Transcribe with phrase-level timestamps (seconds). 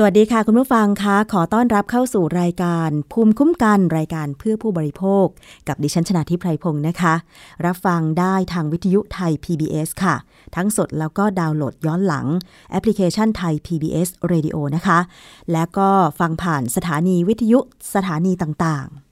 [0.00, 5.26] สวัสดีค่ะคุณผู้ฟังคะขอต้อนรับเข้าสู่รายการภูมิคุ้มกันรายการเพื่อผู้บริโภค
[5.68, 7.14] กับดิฉันชนะทิพไพรพงศ์นะคะ
[7.66, 10.14] รับฟังได้ทางวิทยุไทย PBS ค่ะ
[10.56, 12.26] ทั้งสดแล้วก็ดาวน์โหลดย้อนหลัง
[12.70, 14.98] แอปพลิเคชันไทย PBS Radio นะคะ
[15.52, 15.88] และก็
[16.20, 17.58] ฟังผ่านสถานีวิทยุ
[17.94, 19.07] สถานีต่างๆ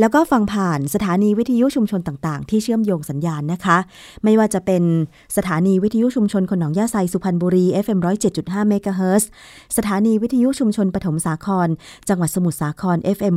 [0.00, 3.78] แล้วก็ฟังผ่านสถานีวิทยุชุมชนต่างๆ ที่เชื่อมโยงสัญญาณนะคะ
[4.24, 4.82] ไม่ว่าจะเป็น
[5.36, 7.98] สถานีวิทยุชุมชนคนหนองยาไซสุพรรณบุรี FM
[8.34, 9.28] 107.5เมกะเฮิรตซ์
[9.76, 11.68] สถานีวิทยุชุมชนปฐมสาคร
[12.08, 13.34] จังหวัดสมุทรสาคร FM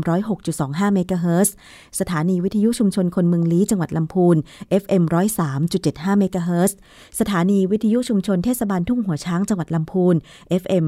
[0.48, 1.54] 106.25เมกะเฮิรตซ์
[2.00, 4.36] สถานีวิทยุชุมชนคนเมืองลี้จังหวัดลำพูน
[4.82, 5.04] FM
[5.62, 6.78] 103.75เมกะเฮิรตซ์
[7.20, 10.16] สถานีวิทยุชุมชนเทศบาลทุ่งหัวช้างจังหวัดลำพูน
[10.62, 10.86] FM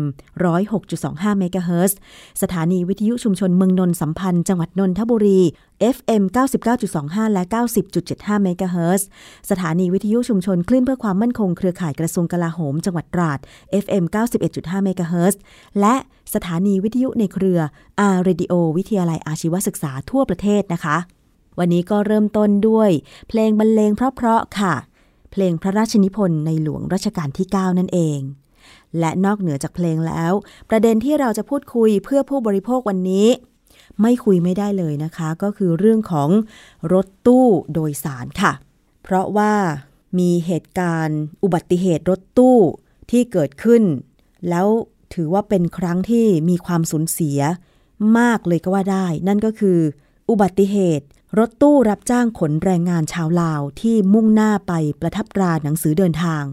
[0.69, 1.97] 106.25เมกะเฮิรตซ์
[2.41, 5.30] สถานีวิทยุชุมชนเมืองนนท์สัมพันธ์จังหวัดนนทบุรี
[5.95, 6.23] FM
[6.79, 7.43] 99.25 และ
[7.93, 9.07] 90.75 เมกะเฮิรตซ์
[9.49, 13.39] สถานีวิทยุชุมชนคลื่นเพื่อความมั่นคงเครือข่ายกระทรวงกลาโหม จังหวัดตราด
[13.83, 14.03] FM
[14.43, 15.39] 91.5 เมกะเฮิรตซ์
[15.79, 15.95] และ
[16.33, 17.59] สถานีวิทยุในเครือ
[18.13, 20.97] R Radio วิทยาลัยอาชีวศึกษาทั่วประเทศนะคะ
[21.59, 22.89] วันนี้ก็เริ่มต้นด้วย
[23.27, 24.75] เพลงบรรเลงเพราะๆค่ะ
[25.31, 28.19] เพลงพระราชนิพนธ์ในหลวงรัชกาลที่ 9 นั่นเอง
[28.99, 30.33] และนอกเหนือจากเพลงแล้ว
[30.69, 33.27] ประเด็นที่เราจะพูดคุยเพื่อผู้บริโภควันนี้
[34.01, 36.29] ไม่คุยไม่ได้เลยนะคะ ก็คือเรื่องของ
[36.93, 38.53] รถตู้โดยสารค่ะ
[39.03, 39.53] เพราะว่า
[40.19, 42.57] มีเหตุการณ์อุบัติเหตุรถตู้
[43.11, 43.83] ที่เกิดขึ้น
[44.49, 44.67] แล้ว
[45.13, 47.39] ถือว่าเป็นครั้งที่มีความสูญเสีย
[48.19, 49.79] มากเลยก็ว่าได้ นั่นก็คือ
[50.29, 51.05] อุบัติเหตุ
[51.39, 56.43] รถตู้รับจ้างขนแรงงานชาวลาวที่มุ่งหน้าไปประทับตราหนังสือเดินทาง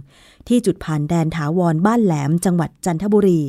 [0.49, 3.41] ที่จุดผ่านแดนถาวรบ้านแหลมจังหวัดจันทบุรี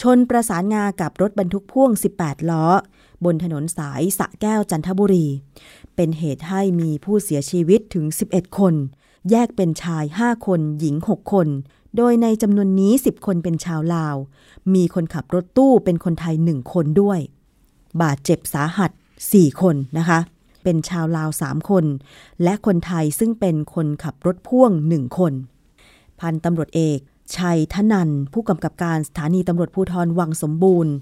[0.00, 2.66] ชนประสานงากับรถบรรทุกพ่วง 18 ล้อ
[3.24, 5.26] บนถนนสายสะแก้วจันทบุรี
[5.96, 8.74] เป็นเหตุให้มีผู้เสียชีวิตถึง 11 คน
[9.30, 11.48] แยกเป็นชาย 5 คน หญิง 6 คน
[11.96, 14.16] โดยในจำนวนนี้ 10 คนเป็นชาวลาว
[14.74, 17.20] มีคนขับรถตู้เป็นคนไทย 1 คนด้วย
[18.02, 18.90] บาดเจ็บสาหัส
[19.26, 20.18] 4 คนนะคะ
[20.62, 21.84] เป็นชาวลาว 3 คน
[22.42, 25.32] และคนไทยซึ่งเป็นคนขับรถพ่วง 1 คน
[26.20, 26.98] พันตำรวจเอก
[27.36, 30.92] ชัยทนัน ผู้กำกับการสถานีตำรวจภูธรวังสมบูรณ์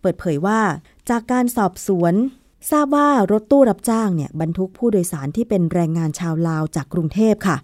[0.00, 0.60] เปิดเผยว่า
[1.10, 2.14] จากการสอบสวน
[2.70, 7.56] ทราบว่ารถตู้รับจ้างเนี่ยบรรทุกผู้โดยสารที่เป็นแรงงานชาวลาวจากกรุงเทพค่ะ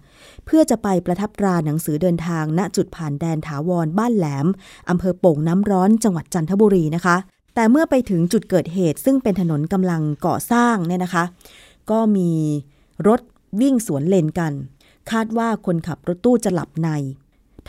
[0.45, 4.47] เพื่อจะไปประทับตราหนังสือเดินทาง ณจุดผ่านแดนถาวรบ้านแหลม
[4.89, 7.17] อำเภอโป่งน้ำร้อนจังหวัดจันทบุรีนะคะ
[7.55, 11.23] แต่เมื่อไปถึงจุดเกิดเหตุ ซึ่งเป็นถนนกำลังก่อสร้างเนี่ยนะคะ
[11.91, 12.31] ก็มี
[13.07, 13.21] รถ
[13.61, 14.53] วิ่งสวนเลนกัน
[15.11, 16.89] คาดว่าคนขับรถตู้จะหลับใน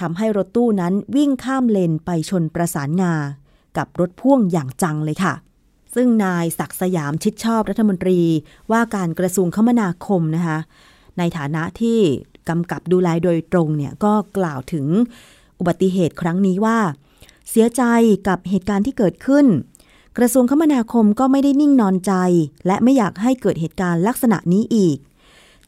[0.00, 3.15] ทำให้รถตู้นั้นวิ่งข้ามเลนไปชนประสานงา
[3.78, 5.34] กับรถพ่วงอย่างจังเลยค่ะ
[5.94, 8.21] ซึ่งนายศักสยามชิดชอบรัฐมนตรี
[8.72, 10.59] ว่าการกระทรวงคมนาคมนะคะ
[11.19, 11.99] ในฐานะที่
[12.49, 14.87] กำกับดูแลโดยตรงเนี่ยก็กล่าวถึง
[15.59, 16.78] อุบัติเหตุครั้งนี้ว่า
[17.50, 17.83] เสียใจ
[18.28, 19.47] กับเหตุการณ์ที่เกิดขึ้น
[20.19, 22.12] กระทรวงคมนาคมก็ไม่ได้นิ่งนอนใจ
[22.67, 24.99] และไม่อยากให้เกิดเหตุการณ์ลักษณะนี้อีก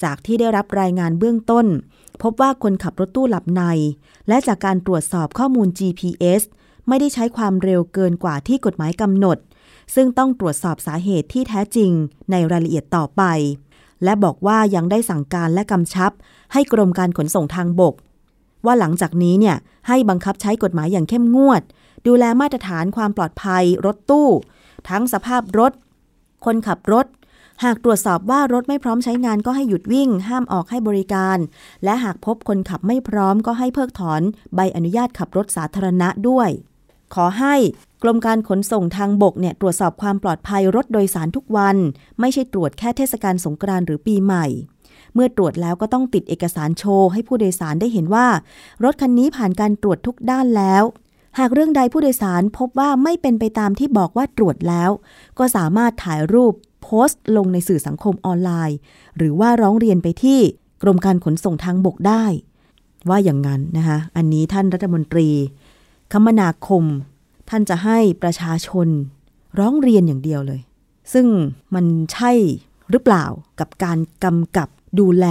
[0.03, 1.67] จากที่ได้รับรายงานเบื้องต้น
[2.23, 3.63] พบว่าคนขับรถตู้หลับใน
[4.29, 6.43] และจากการตรวจสอบข้อมูล GPS
[6.91, 9.39] ไม่ได้ใช้ความเร็วเกินกว่าที่กฎหมายกำหนด
[9.95, 11.91] ซึ่งต้องตรวจสอบสาเหตุที่แท้จริง
[12.31, 13.23] ในรายละเอียดต่อไป
[14.05, 16.13] และบอกว่ายังได้สั่งการและกำชับ
[16.53, 17.95] ให้กรมการขนส่งทางบก
[18.67, 19.57] ว่าหลังจากนี้เนี่ย
[19.89, 21.63] ให้บังคับใช้กฎหมายอย่างเข้มงวด
[22.07, 24.29] ดูแลมาตรฐานความปลอดภัย รถตู้
[24.89, 25.73] ทั้งสภาพรถ
[26.45, 27.07] คนขับรถ
[27.65, 31.39] หากตรวจสอบว่ารถไม่พร้อมใช้งานก็ให้หยุดวิ่ง ห้ามออกให้บริการ
[31.85, 34.23] และหากพบคนขับไม่พร้อมก็ให้เพิกถอน
[34.55, 36.49] ใบอนุญาตขับรถสาธารณะด้วย
[37.15, 37.55] ขอให้
[38.03, 41.77] กรมการขนส่งทางบกเนี่ยตรวจสอบความปลอดภัยรถโดยสารทุกวัน
[42.21, 44.47] ไม่ใช่ตรวจแค่เทศกาลสงกรานต์หรือปีใหม่
[45.15, 48.27] เมื่อตรวจแล้วก็ต้องติดเอกสารโชว์ให้ผู้โดยสารได้เห็นว่า
[48.85, 50.83] รถคันนี้ผ่านการตรวจทุกด้านแล้ว
[51.39, 54.91] หากเรื่องใดผู้โดยสารพบว่าไม่เป็นไปตามที่บอกว่าตรวจแล้ว
[55.39, 56.53] ก็สามารถถ่ายรูป
[56.83, 58.77] โพสต์ลงในสื่อสังคมออนไลน์
[59.17, 60.41] หรือว่าร้องเรียนไปที่
[60.83, 62.25] กรมการขนส่งทางบกได้
[63.09, 65.29] ว่าอย่างนั้นนะคะอันนี้ท่านรัฐมนตรี
[66.13, 66.85] คมนาคม
[67.49, 68.89] ท่านจะให้ประชาชน
[69.59, 70.61] ร้องเรียนอย่างเดียวเลย
[71.13, 71.27] ซึ่ง
[71.75, 72.33] มันใช่
[72.91, 73.25] หรือเปล่า
[73.61, 74.69] กับการกำกับ
[75.01, 75.27] ดูแล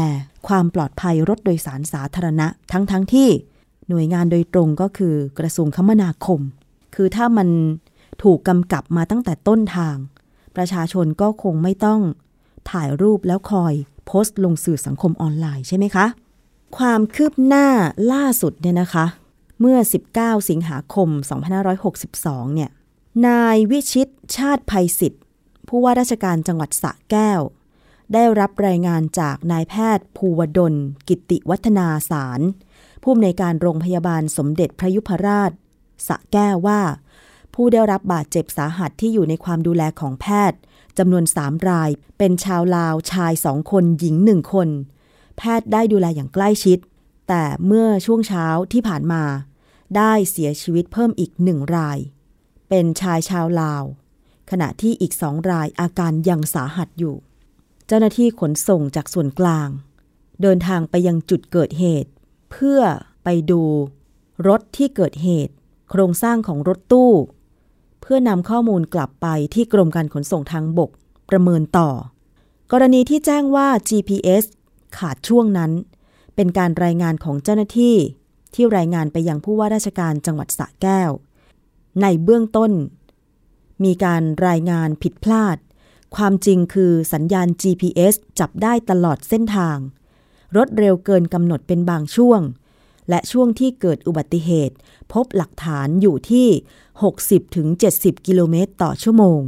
[0.47, 3.29] ความปลอดภัยรถโดยสารสาธารณะ ทั้งๆทที่
[3.89, 6.39] หน่วยงานโดยตรงก็คือกระทรวงคมนาคม
[6.95, 7.49] คือถ้ามัน
[8.23, 9.95] ถูกกำกับมาตั้งแต่ต้นทาง
[10.55, 11.99] ประชาชนก็คงไม่ต้อง
[12.71, 13.73] ถ่ายรูปแล้วคอย
[14.05, 16.05] โพสต์ลงสื่อสังคมออนไลน์ใช่ไหมคะ
[16.77, 17.67] ความคืบหน้า
[18.11, 19.05] ล่าสุดเนี่ยนะคะ
[19.59, 19.79] เมื่อ
[20.13, 21.09] 19 สิงหาคม
[21.81, 22.69] 2562 เนี่ย
[23.27, 25.23] นายวิชิตชาติภัยสิทธิ์
[25.67, 27.41] ผู้ว่าราชการจังหวัดสระแก้ว
[28.13, 30.73] ได้รับรายงานจากนายแพทย์ภูวดล
[31.07, 32.41] กิติวัฒนาสาร
[33.01, 35.51] ผู้อำนวยการโรงพยาบาลสมเด็จพระยุพราช
[36.07, 36.81] สระแก้วว่า
[37.53, 40.59] ผู้ได้รับบาดเจ็บสาหัสที่อยู่ในความดูแลของแพทย์
[40.97, 44.69] จำนวนสามราย เป็นชาวลาวชายสองคนหญิงหนึ่งคน
[45.37, 46.77] แพทย์ได้ดูแลอย่างใกล้ชิด
[47.29, 49.23] แต่เมื่อช่วงเช้าที่ผ่านมา
[49.97, 51.97] ได้เสียชีวิตเพิ่มอีกหนึ่งราย
[52.69, 53.83] เป็นชายชาวลาว
[54.51, 57.15] ขณะที่อีกสองรายอาการยังสาหัสอยู่
[57.87, 59.69] เจ้าหน้าที่ขนส่งจากส่วนกลาง
[60.41, 62.09] เดินทางไปยังจุดเกิดเหตุ
[62.51, 62.81] เพื่อ
[63.23, 63.61] ไปดู
[64.47, 65.53] รถที่เกิดเหตุ
[65.89, 67.11] โครงสร้างของรถตู้
[68.01, 70.89] เพื่อนำข้อมูลกลับไปที่กรมการขนส่งทางบก
[71.29, 71.89] ประเมินต่อ
[72.71, 74.43] กรณีที่แจ้งว่า GPS
[74.97, 75.71] ขาดช่วงนั้น
[76.35, 77.95] เป็นการรายงานของเจ้าหน้าที่
[78.53, 81.11] ที่รายงานไปยังผู้ว่าราชการจังหวัดสระแก้ว
[82.01, 82.71] ในเบื้องต้น
[83.83, 85.57] มีการรายงานผิดพลาด
[86.15, 89.77] ความจริงคือสัญญาณ GPS จับได้ตลอดเส้นทาง
[90.57, 92.41] รถเร็วเกินกำหนดเป็นบางช่วง
[93.09, 94.75] และช่วงที่เกิดอุบัติเหตุ
[95.13, 96.47] พบหลักฐานอยู่ที่
[97.37, 99.39] 60-70 กิโลเมตรต่อชั่วโมง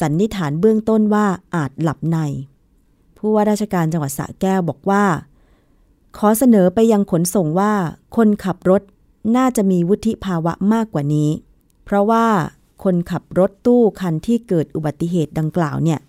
[0.00, 2.18] สันนิษฐานเบื้องต้นว่าอาจหลับใน
[3.18, 5.04] ผู้ว่าราชการจังหวัดสระแก้วบอกว่า
[6.18, 7.72] ขอเสนอไปยังขนส่งว่า
[8.16, 8.82] คนขับรถ
[9.36, 11.30] น่าจะมีวุฒิภาวะมากกว่านี้
[11.84, 12.26] เพราะว่า
[12.84, 16.00] คนขับรถตู้คันที่เกิดอุบัติเหตุดังกล่าวเนี่ย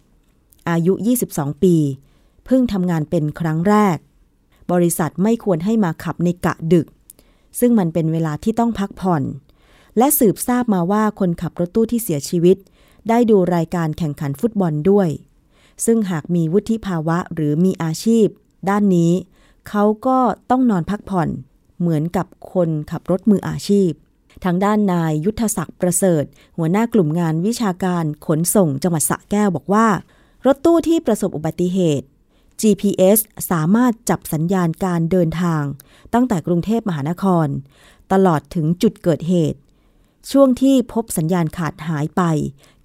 [0.70, 0.94] อายุ
[1.28, 1.76] 22 ปี
[2.46, 3.98] เพิ่งทำงานเป็นครั้งแรก
[4.72, 6.88] บริษัทไม่ควรให้มาขับในกะดึก
[7.60, 9.24] ซึ่งมันเป็นเวลาที่ต้องพักผ่อน
[9.98, 12.58] และสืบทราบมาว่าคนขับรถตู้ที่เสียชีวิต
[13.10, 15.10] ได้ดูรายการแข่งขันฟุตบอลด้วย
[15.86, 18.28] ซึ่งหากมีวุฒิภาวะหรือมีอาชีพ
[18.70, 19.12] ด้านนี้
[19.68, 20.18] เขาก็
[20.50, 21.30] ต้องนอนพักผ่อน
[21.80, 23.92] เหมือนกับคนขับรถมืออาชีพ
[24.44, 26.24] ทางด้านนายยุทธศักดิ์ประเสริฐ
[26.58, 29.88] หัวหน้ากลุ่มงานวิชาการขนส่งจังหวัดสระแก้วบอกว่า
[30.46, 32.08] รถตู้ที่ประสบอุบัติเหตุ
[32.62, 33.20] GPS
[33.52, 35.64] สามารถจับสัญญาณการเดินทาง
[36.14, 37.48] ตั้งแต่กรุงเทพมหานคร
[38.12, 39.60] ตลอดถึงจุดเกิดเหตุ
[40.32, 42.22] ช่วงที่พบสัญญาณขาดหายไป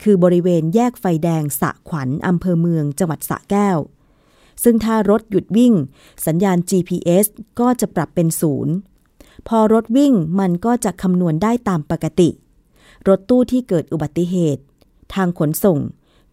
[0.02, 3.78] คือบริเวณแยกไฟแดงสะขวัญอำเภอเมืองจังหวัดสระแก้ว
[4.62, 5.72] ซึ่งถ้ารถหยุดวิ่ง
[6.26, 7.26] สัญญาณ GPS
[7.60, 8.74] ก็จะปรับเป็นศูนย์
[9.48, 12.30] พอรถวิ่งมันก็จะคำนวณได้ตามปกติ
[13.08, 14.62] รถตู้ที่เกิดอุบัติเหตุ
[15.14, 15.78] ทางขนส่ง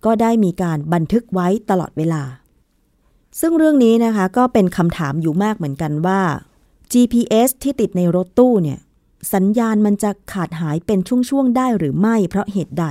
[0.06, 2.24] ก็ได้มีการบันทึกไว้ตลอดเวลา
[3.40, 6.22] ซึ่งเรื่องนี้นะคะก็เป็นคำถามอยู่มากเหมือนกันว่า
[6.92, 8.80] GPS ที่ติดในรถตู้เนี่ย
[9.34, 11.00] สัญญาณมันจะขาดหายเป็น
[11.30, 12.86] ช่วงๆได้หรือไม่เพราะเหตุใด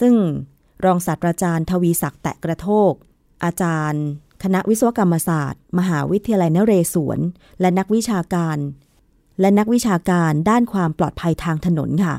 [0.00, 0.14] ซึ่ง
[0.84, 2.92] รองศาสตราจารย์ทวีศักดิ์แตะกระโทก
[3.44, 4.04] อาจารย์
[4.42, 7.18] คณะวิศวกรรมศาสตร์ มหาวิทยาลัยนเรศวร
[7.60, 8.58] และนักวิชาการ
[9.40, 12.16] และนักวิชาการด้านความปลอดภัยทางถนนค่ะ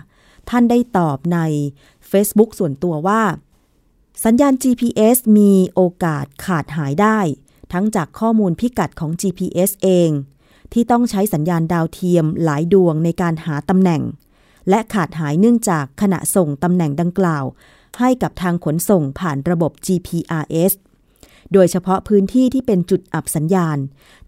[0.49, 1.39] ท่านได้ตอบใน
[2.11, 3.21] Facebook ส่วนตัวว่า
[4.25, 7.19] สัญญาณ GPS มีโอกาสขาดหายได้
[7.73, 10.09] ทั้งจากข้อมูลพิกัดของ GPS เอง
[10.73, 14.01] ที่ต้องใช้สัญญาณดาวเทียมหลายดวงในการหาตำแหน่ง
[14.69, 17.45] และขาดหายเนื่องจากขณะส่งตำแหน่งดังกล่าว
[17.99, 20.73] ให้กับทางขนส่งผ่านระบบ GPRS
[21.53, 23.77] โดยเฉพาะพื้นที่ที่เป็นจุดอับสัญญาณ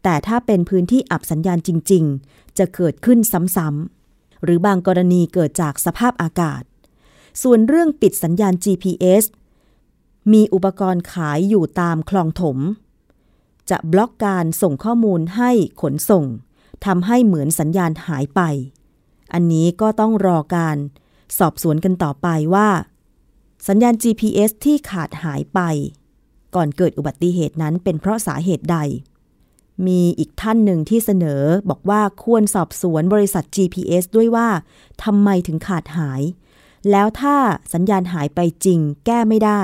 [0.03, 3.19] แต่ถ้าเป็นพื้นที่อับสัญญาณจริง ๆ จะเกิดขึ้น
[3.55, 6.61] ซ้ำๆ หรือบางกรณีเกิดจากสภาพอากาศ
[7.41, 9.23] ส่วนเรื่องปิดสัญญาณ GPS
[10.33, 12.57] มีอุปกรณ์ขายอยู่ตามคลองถม
[13.69, 16.25] จะบล็อกการส่งข้อมูลให้ขนส่ง
[16.85, 18.41] ทำให้เหมือนสัญญาณหายไป
[19.33, 20.77] อันนี้ก็ต้องรอการ
[21.39, 22.69] สอบสวนกันต่อไปว่า
[23.67, 25.59] สัญญาณ GPS ที่ขาดหายไป
[26.55, 28.77] ก่อนเกิดอุบัติเหตุนั้นเป็นเพราะสาเหตุใด
[29.87, 34.47] มีอีกท่านหนึ่งที่เสนอบอกว่าควรสอบสวนบริษัท GPS ด้วยว่า
[35.03, 36.21] ทำไมถึงขาดหาย
[36.91, 37.35] แล้วถ้า
[37.73, 39.61] สัญญาณหายไปจริงแก้ไม่ได้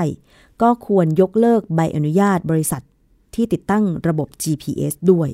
[0.62, 2.82] ก็ควรยกเลิกใบอนุญาตบริษัท
[3.34, 5.30] ที่ติดตั้งระบบ GPS ด้วย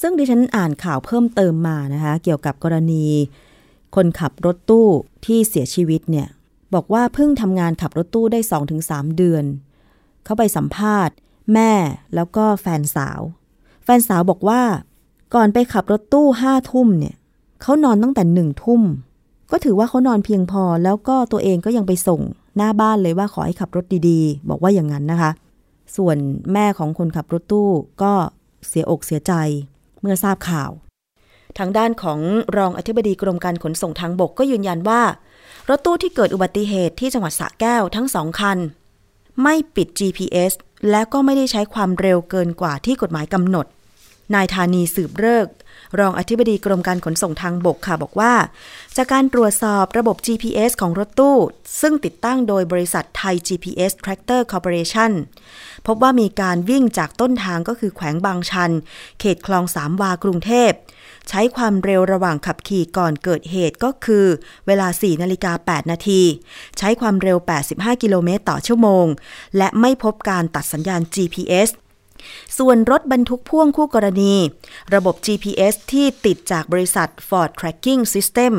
[0.00, 3.06] ซึ่งดิฉันอ่านข่าวเพิ่มเติมมานะคะ เกี่ยวกับกรณี
[3.96, 4.88] คนขับรถตู้
[5.26, 6.28] ที่เสียชีวิตเนี่ย
[6.74, 8.40] บอกว่าเพิ่งทำงานขับรถตู้ได้
[8.78, 9.44] 2-3 เดือน
[10.26, 11.14] เขาไปสัมภาษณ์
[11.54, 11.72] แม่
[12.14, 13.20] แล้วก็แฟนสาว
[13.84, 14.62] แฟนสาวบอกว่า
[15.34, 17.14] ก่อนไปขับรถตู้ห้าทุ่มเนี่ย
[17.62, 18.82] เขานอนตั้งแต่หนึ่งทุ่ม
[19.52, 22.20] ก็ถือว่าเขานอนเพียงพอ แล้วก็ตัวเองก็ยังไปส่ง
[22.56, 25.30] หน้าบ้านเลยว่าขอให้ขับรถดีๆ บอกว่าอย่างนั้นนะคะ
[25.96, 26.16] ส่วน
[26.52, 27.70] แม่ของคนขับรถตู้
[28.02, 28.12] ก็
[28.66, 29.32] เสียอกเสียใจ
[30.00, 30.70] เมื่อทราบข่าว
[31.58, 32.20] ทางด้านของ
[32.56, 35.02] รองอธิบดีกรมการขนส่งทางบกก็ยืนยันว่า
[35.68, 38.58] รถตู้ที่เกิดอุบัติเหตุที่จังหวัดสระแก้วทั้งสองคัน
[39.42, 40.52] ไม่ปิด GPS
[40.90, 43.66] และก็ไม่ได้ใช้ความเร็วเกินกว่าที่กฎหมายกำหนด
[44.34, 45.46] นายธานีสืบเลิก
[45.98, 48.34] รองอธิบดีกรมการขนส่งทางบกค่ะบอกว่า
[48.96, 51.36] จากการตรวจสอบระบบ GPS ของรถตู้
[51.80, 55.12] ซึ่งติดตั้งโดยบริษัทไทย GPS Tractor Corporation
[55.86, 58.72] พบว่ามีการวิ่งจากต้นทางก็คือแขวงบางชัน
[59.20, 60.70] เขตคลองสามวากรุงเทพ
[61.28, 64.26] ใช้ความเร็วระหว่างขับขี่ก่อนเกิดเหตุก็คือ
[64.66, 66.22] เวลา 4 นาฬิกา 8 นาที
[66.78, 67.38] ใช้ความเร็ว
[67.70, 69.06] 85 กิโลเมตรต่อชั่วโมง
[69.56, 71.70] และไม่พบการตัดสัญญาณ GPS
[72.58, 74.34] ส่วนรถบรรทุกพ่วงคู่กรณี
[74.94, 78.52] ระบบ GPS ที่ติดจากบริษัท Ford Tracking System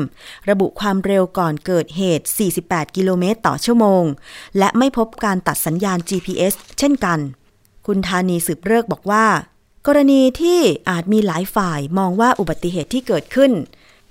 [0.50, 2.26] ระบุความเร็วก่อนเกิดเหตุ
[2.62, 4.04] 48 กิโลเมตรต่อชั่วโมง
[4.58, 7.18] และไม่พบการตัดสัญญาณ GPS เช่นกัน
[7.86, 9.26] คุณธานีสืบเลิกบอกว่า
[9.90, 13.52] กรณีที่อาจมีหลายฝ่ายมองว่าอุบัติเหตุที่เกิดขึ้น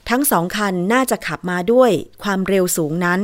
[0.09, 1.91] ทั้งสองคันน่าจะขับมาด้วย
[2.23, 3.19] ความเร็วสูงนั้น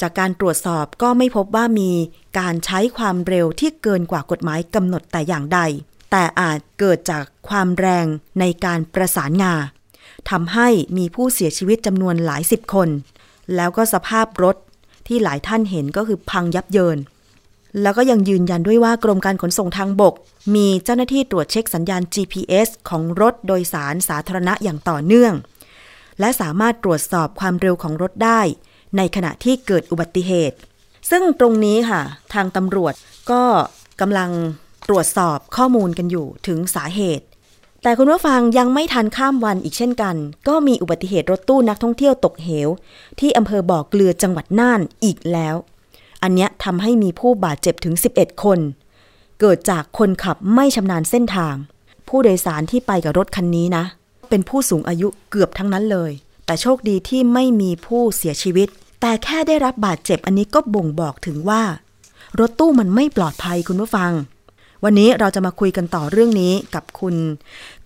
[0.00, 1.90] จากการตรวจสอบก็ไม่พบว่ามี
[2.38, 5.60] การใช้ความเร็วที่เกินกว่ากฎหมายกำหนดแต่อย่างใด
[6.10, 8.06] แต่อาจเกิดจากความแรง
[8.40, 9.54] ในการประสานงา
[10.30, 10.68] ทำให้
[10.98, 12.88] มีผู้เสียชีวิตจำนวนหลายสิบคน
[13.54, 14.56] แล้วก็สภาพรถ
[15.06, 16.98] ที่หลายท่านเห็นก็คือพังยับเยิน
[17.82, 20.14] แล้วก็ยังยืนยันด้วยว่ากรมการขนส่งทางบก
[20.54, 25.32] มีเจ้าหน้าที่ตรวจเช็คสัญญาณ GPS ของรถโดยสารสาธารณะอย่างต่อเนื่อง
[26.20, 28.40] และสามารถตรวจสอบความเร็วของรถได้
[28.96, 30.56] ในขณะที่เกิดอุบัติเหตุ
[31.10, 32.00] ซึ่งตรงนี้ค่ะ
[32.34, 32.94] ทางตำรวจ
[33.30, 33.42] ก็
[34.00, 34.30] กำลัง
[34.88, 37.26] ตรวจสอบข้อมูลกันอยู่ถึงสาเหตุ
[37.82, 40.16] แต่คุณผู้ฟังยังไม่ทันข้ามวันอีกเช่นกัน
[40.48, 42.68] ก็มีอุบัติเหตุรถตู้นักท่องเที่ยวตกเหว
[43.20, 45.54] ที่อำเภอบ่อเกลือจังหวัดน่านอีกแล้ว
[46.22, 48.58] อันเนี้ยทำให้มีผู้บาดเจ็บถึง 11 คน
[49.40, 51.54] เกิดจากคนขับไม่ชำนาญเส้นทาง
[52.08, 53.84] ผู้โดยสารที่ไปกับรถคันนี้นะ
[54.28, 56.12] เป็นผู้สูงอายุเกือบทั้งนั้นเลย
[56.46, 58.68] แต่โชคดีที่ไม่มีผู้เสียชีวิต
[59.00, 61.62] แต่แค่ได้รับบาดเจ็บอันนี้ก็บ่งบอกถึงว่า
[62.38, 64.12] รถตู้มันไม่ปลอดภัยคุณผู้ฟัง
[64.84, 67.14] วันนี้เราจะมาคุยกันต่อเรื่องนี้กับคุณ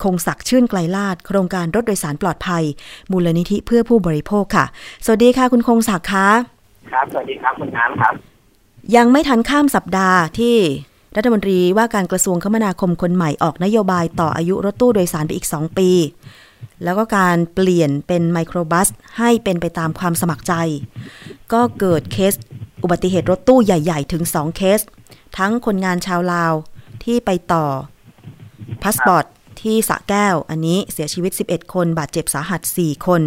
[0.03, 2.63] คงศักดิ์ชื่นไกลลาด โครงการรถโดยสารปลอดภัย
[3.11, 4.65] มูลนิธิเพื่อผู้บริโภคค่ะ
[5.05, 6.27] สวัสดีค่ะคุณคงศักดิ์คะ
[6.93, 8.13] ครับ สวัสดีครับคุณน้ำครับ
[8.95, 10.57] ยังไม่ทันข้ามสัปดาห์ที่
[11.15, 15.89] รัฐมนตรีว่าการกระทรวงคมนาคมคนใหม่ออกนโยบายต่ออายุรถตู้โดยสารไปอีก 2 ปี
[16.83, 20.53] แล้วก็การเปลี่ยนเป็นไมโครบัสให้เป็นไปตามความสมัครใจ
[21.53, 22.33] ก็เกิดเคส
[22.83, 24.79] อุบัติเหตุรถตู้ใหญ่ ๆ ถึง 2 เคส
[25.37, 26.53] ทั้งคนงานชาวลาว
[27.03, 27.65] ที่ไปต่อ
[28.83, 29.25] พาสปอร์ต
[29.61, 33.21] ที่สระแก้ว อันนี้เสียชีวิต 11 คน บาดเจ็บสาหัส 4 คน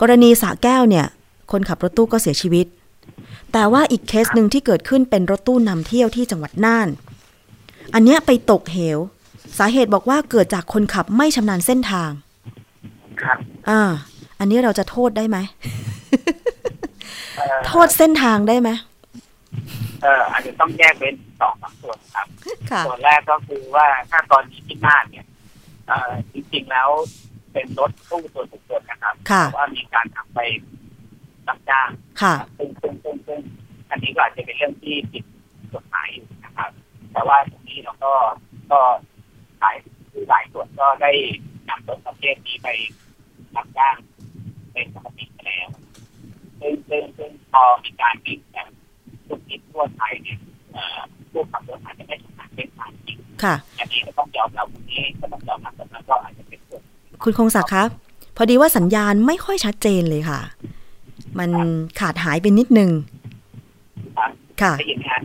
[0.00, 1.06] กรณีสระแก้วเนี่ย
[1.52, 2.66] คนขับรถตู้ก็เสียชีวิต
[3.52, 6.88] แต่ว่าอีกเคสหนึ่งที่เกิดขึ้นเป็นรถตู้นำเที่ยวที่จังหวัดน่าน
[7.94, 8.98] อันเนี้ยไปตกเหว
[9.58, 12.10] สาเหตุบอกว่าเกิดจากคนขับไม่ชำนาญเส้นทาง
[13.22, 13.38] ครับ
[13.68, 13.80] อ่า
[14.38, 15.38] อันนี้เราจะโทษได้ไหม
[17.36, 18.70] เอ่อโทษเส้นทางได้ไหม
[20.02, 22.26] เอออาจจะต้องแยกเป็นสองสามส่วนครับ
[22.70, 25.26] ค่ะส่วนแรกก็คือว่าถ้าตอนนี้ที่น่านเนี่ย
[25.86, 26.88] เอ่อจริงๆแล้ว
[27.52, 30.40] เป็นรถตู้ส่วนบุคคลนะครับค่ะแต่ว่ามีการทำไป
[31.50, 31.88] รับจ้าง
[32.22, 33.40] ค่ะซึ่งซึ่งซึ่งซึ่ง
[33.90, 35.24] อันนี้ก็อาจจะเป็นเรื่องที่ผิด
[35.74, 36.70] กฎหมายอยู่นะครับ
[37.12, 38.12] แต่ว่าตรงนี้เราก็
[38.72, 38.80] ก็
[39.60, 39.76] หลาย
[40.10, 41.12] คือหลายส่วนก็ได้
[41.68, 42.68] นำรถประเภทนี้ไป
[43.56, 43.96] รับจ้าง
[44.72, 45.68] เป็นปกติไปแล้ว
[46.60, 48.68] ซึ่งซึ่งซึ่งพอมีการวิ่งแบบ
[49.28, 50.38] ทุกทิศทั่วไทยเนี่ย
[50.72, 50.98] เอ่อ
[51.30, 56.82] ผู้ขับรถอาจจะไม่ชำนาญเส้นทางจริงค่ะอันนี้ก็ต้องยอมรับตรงนี้ก็ต้องยอมรับตรงนั้นก็อาจจะเป็นส่วน
[57.22, 57.88] คุณคงศักดิ์ครับ
[58.36, 60.40] พอดีว่าสัญญาณไม่ค่อยชัดเจนเลยค่ะ
[61.38, 61.50] มัน
[62.00, 62.90] ขาดหายไปนิดนึง
[64.18, 64.30] ครับ
[64.62, 65.20] ค่ะได้ยินไหมฮะ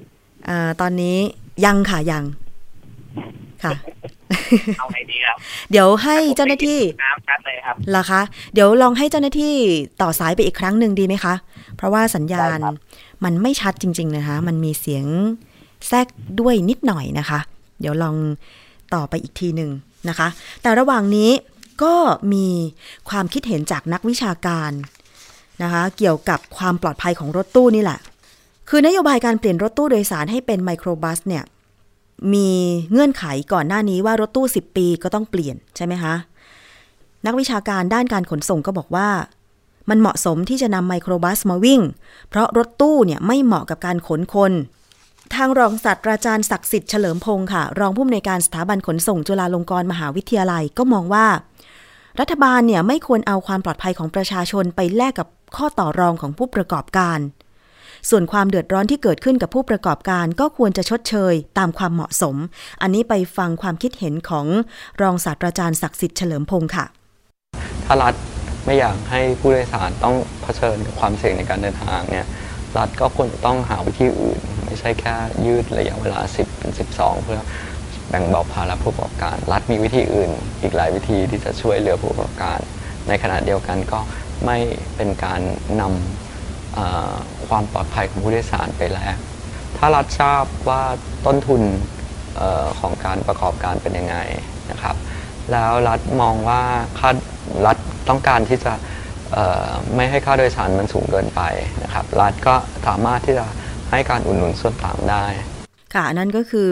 [0.50, 1.18] อ่าตอนนี้
[1.66, 2.24] ยังค่ะยัง
[3.64, 3.72] ค่ะ
[4.80, 5.38] เอาไงดีครับ
[5.72, 8.22] เดี๋ยวให้เจ้าหน้าที่น้ำชัดเลยครับล่ะคะ
[8.54, 9.54] เดี๋ยวลองให้เจ้าหน้าที่
[10.02, 11.34] ต่อสายไปอีกครั้งหนึ่งดีไหมคะ
[11.76, 12.76] เพราะว่าสัญญาณได้ครับ
[13.24, 15.06] มันไม่ชัดจริง ๆ นะคะ มันมีเสียง
[15.88, 16.08] แทรก
[16.40, 17.40] ด้วยนิดหน่อยนะคะ
[17.82, 18.16] เดี๋ยวลอง
[18.94, 19.72] ต่อไปอีกทีหนึ่ง
[20.10, 20.28] นะคะ
[20.62, 21.32] แต่ระหว่างนี้
[21.84, 21.96] ก็
[22.34, 22.48] มี
[23.10, 24.72] ความคิดเห็นจากนักวิชาการ
[25.62, 28.00] นะคะ เกี่ยวกับความปลอดภัยของรถตู้นี่แหละ
[28.70, 31.44] คือนโยบายการเปลี่ยนรถตู้โดยสารให้เป็นไมโครบัสเนี่ย
[32.34, 32.50] มี
[32.92, 36.14] เงื่อนไขก่อนหน้านี้ว่ารถตู้ 10 ปีก็ต้องเปลี่ยนใช่ไหมคะ
[37.26, 39.10] นักวิชาการด้านการขนส่งก็บอกว่า
[39.90, 41.82] มันเหมาะสมที่จะนำไมโครบัสมาวิ่ง
[42.30, 44.52] เพราะรถตู้เนี่ยไม่เหมาะกับการขนคน
[45.36, 51.26] ทางรองศาสตราจารย์ศักดิ์สิทธิ์เฉลิมพงศ์ค่ะ รองผู้อำนวยการสถาบันขนส่งจุฬาลงกรณ์มหาวิทยาลัยก็มองว่า
[52.20, 57.20] รัฐบาลเนี่ยไม่ควรเอาความปลอดภัยของประชาชนไปแลกกับข้อต่อรองของผู้ประกอบการ
[58.10, 62.36] ส่วนความเดือดร้อนที่เกิดขึ้นกับผู้ประกอบการก็ควรจะชดเชยตามความเหมาะสม
[62.82, 64.46] อันนี้ไปฟังความคิดเห็นของ
[65.02, 66.86] รองศาสตราจารย์ศักดิ์สิทธิ์เฉลิมพงศ์ค่ะ
[67.86, 68.14] ถ้ารัฐ
[68.66, 72.26] ไม่อยากให้ผู้โดยสารต้องเผชิญกับความเสี่ยงในการเดินทางเนี่ย
[72.78, 75.16] รัฐก็ควรจะต้องหาวิธีอื่น ไม่ใช่แค่
[75.46, 77.40] ยืดระยะเวลา 10 เป็น 12 เพื่อ
[78.14, 82.60] แบ่งเบาภาระผู้ประกอบการ รัฐมีวิธีอื่น อีกหลายวิธีที่จะช่วยเหลือผู้ประกอบการ
[83.08, 84.00] ในขณะเดียวกันก็
[84.46, 84.58] ไม่
[84.96, 85.42] เป็นการ
[85.82, 89.18] นำความปลอดภัยของผู้โดยสารไปแลก
[89.78, 90.82] ถ้ารัฐทราบว่า
[91.26, 91.62] ต้นทุน
[92.40, 94.18] ออของการประกอบการเป็นยังไง
[94.72, 94.96] นะครับ
[95.52, 96.62] แล้วรัฐมองว่า
[97.00, 97.10] ค่า
[97.66, 97.78] รัฐ
[98.10, 98.74] ต้องการที่จะ
[99.96, 101.42] ไม่ให้ค่าโดยสารมันสูงเกินไป
[101.84, 102.56] นะครับรัฐก็
[102.88, 103.46] สามารถที่จะ
[103.92, 105.26] ให้การอุดหนุนส่วนต่างได้
[105.96, 106.72] ค่ะนั่นก็คือ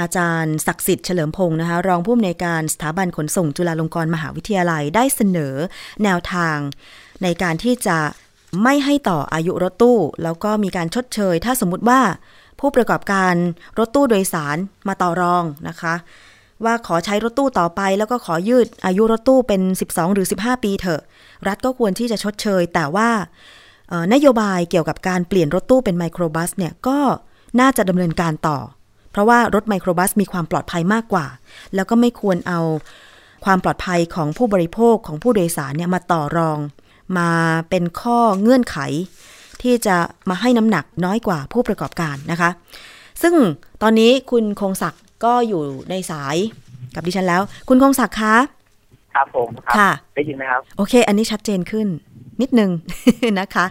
[0.00, 5.54] อาจารย์ศักดิ์สิทธิ์เฉลิมพงศ์นะคะรองผู้อำนวยการสถาบันขนส่งจุฬาลงกรณ์มหาวิทยาลัยได้เสนอ
[6.04, 6.58] แนวทาง
[7.22, 7.98] ในการที่จะ
[8.62, 12.00] ไม่ให้ต่ออายุรถตู้ แล้วก็มีการชดเชย ถ้าสมมุติว่า
[12.60, 13.34] ผู้ประกอบการ
[13.78, 14.56] รถตู้โดยสาร
[14.88, 15.94] มาต่อรองนะคะ
[16.64, 21.02] ว่าขอใช้รถตู้ต่อไป แล้วก็ขอยืดอายุรถตู้เป็น 12 หรือ 15 ปีเถอะ
[21.48, 23.10] รัฐก็ควรที่จะชดเชย แต่ว่า
[24.12, 26.98] นโยบายเกี่ยวกับการเปลี่ยนรถตู้เป็นไมโครบัสเนี่ยก็
[27.60, 28.58] น่าจะดำเนินการต่อ
[29.12, 31.26] เพราะว่ารถไมโครบัสมีความปลอดภัยมากกว่า
[31.74, 32.60] แล้วก็ไม่ควรเอา
[33.44, 36.58] ความปลอดภัยของผู้บริโภคของผู้โดยสารเนี่ยมาต่อรอง
[37.18, 37.30] มา
[37.70, 38.78] เป็นข้อเงื่อนไข
[39.62, 39.96] ที่จะ
[40.28, 42.50] มาให้น้ำหนักน้อยกว่าผู้ประกอบการนะคะ
[43.22, 43.34] ซึ่ง
[43.82, 46.36] ตอนนี้คุณคงศักดิ์ก็อยู่ในสาย
[46.94, 48.36] กับดิฉันแล้ว คุณคงศักดิ์คะ
[49.14, 51.88] ครับผมค่ะได้ยินไหมครับ โอเค อันนี้ชัดเจนขึ้น
[52.40, 52.70] นิดนึง
[53.40, 53.64] นะคะ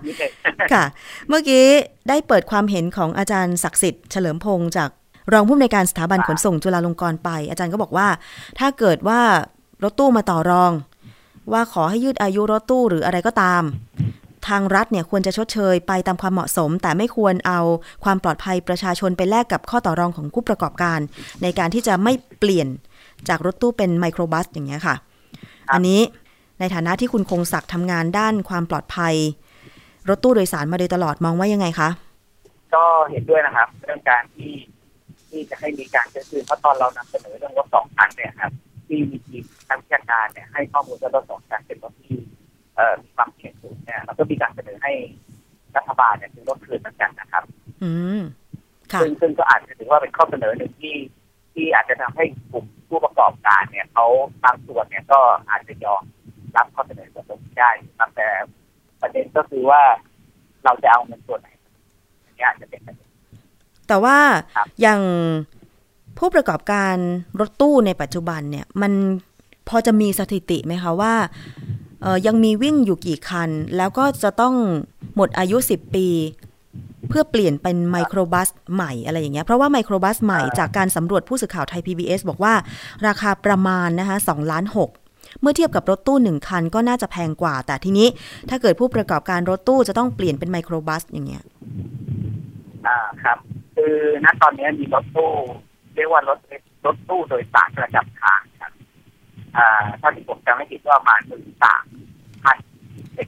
[0.73, 0.83] ค่ะ
[1.29, 1.63] เมื่อกี้
[2.09, 4.89] ได้เปิดความเห็นของอาจารย์ศักดิ์สิทธิ์เฉลิมพงศ์จาก
[5.33, 8.07] รองผู้อำนวยการสถาบันขนส่งจุฬาลงกรณ์ไป อาจารย์ก็บอกว่า
[8.59, 9.21] ถ้าเกิดว่า
[9.83, 10.71] รถตู้มาต่อรอง
[11.51, 13.63] ว่าขอให้ยืดอายุรถตู้หรืออะไรก็ตาม
[14.47, 17.59] ทางรัฐเนี่ยควรจะชดเชยไปตามความเหมาะสม แต่ไม่ควรเอา
[18.03, 20.99] ความปลอดภัยประชาชนไปแลกกับข้อต่อรองของผู้ประกอบการ
[21.41, 22.67] ในการที่จะไม่เปลี่ยน
[23.29, 24.95] จากรถตู้เป็นไมโครบัสอย่างเงี้ยค่ะ
[25.73, 26.01] อันนี้
[26.59, 29.15] ในฐานะที่คุณคงศักดิ์ทำงานด้านความปลอดภัย
[30.09, 31.89] รถตู้โดยสารมาโดยตลอดมองว่ายังไงคะ
[32.75, 34.51] ก็เห็นด้วยนะครับ เรื่องการที่
[35.31, 38.51] ที่จะให้มีการเชิญคืนเพราะตอนเรานำเสนอเรื่องรถสองคันเนี่ยครับ
[38.87, 42.17] ที่มีทีมทางวิชาการเนี่ยให้ข้อมูลว่ารถสองคันเป็นรถที่
[42.75, 44.93] เอ่อมีความเสี่ยงสูงเนี่ยเราก็มีการเสนอให้
[45.75, 47.43] รัฐบาลเนี่ยซื้อรถคืนเหมือนกันนะครับ
[47.83, 48.21] อืม
[49.01, 50.95] ซึ่งซึ่งก็อาจจะถือว่าเป็นข้อเสนอหนึ่งที่
[51.53, 54.05] ที่อาจจะทำให้กลุ่มผู้ประกอบการเนี่ยเขา
[54.43, 56.03] บางส่วนเนี่ยก็อาจจะยอม
[56.55, 58.29] รับข้อเสนอจากตรงนี้ได้ครับแต่
[59.01, 59.81] ประเด็นก็คือว่า
[60.63, 61.49] เราจะเอาเงินส่วนไหน
[62.23, 63.10] อันนี้อาจจะเป็นประเด็น
[63.91, 64.19] แต่ว่า
[64.81, 65.01] อย่าง
[66.17, 66.95] ผู้ประกอบการ
[67.39, 68.91] รถตู้ในปัจจุบันเนี่ย มัน
[69.69, 71.13] พอจะมีสถิติไหมคะว่า
[72.01, 74.55] เออยังมีวิ่งอยู่กี่คัน แล้วก็จะต้อง
[75.15, 76.07] หมดอายุ 10 ปี
[77.09, 82.53] เพื่อเปลี่ยนเป็นไมโครบัสใหม่อะไรอย่างเงี้ยเพราะว่าไมโครบัสใหม่จากการสำรวจผู้สื่อข่าวไทย PBS บอกว่า
[83.07, 84.89] ราคาประมาณนะคะสองล้านหก
[85.41, 88.07] เมื่อเทียบกับรถตู้หนึ่งคันก็น่าจะแพงกว่า แต่ทีนี้
[88.49, 91.43] ถ้าเกิดผู้ประกอบการรถตู้จะต้องเปลี่ยนเป็นไมโครบัสอย่างเงี้ย
[92.87, 93.37] อ่าครับ
[93.75, 95.31] คือณตอนนี้มีรถตู้
[95.95, 96.39] เรียกว่ารถ
[96.85, 98.73] รถตู้โดยสารประจำทางครับ
[99.57, 99.67] อ่า
[100.01, 101.85] ถ้าที่ผมจำไม่ผิดก็ประมาณหมื่นสาม
[102.43, 102.57] พัน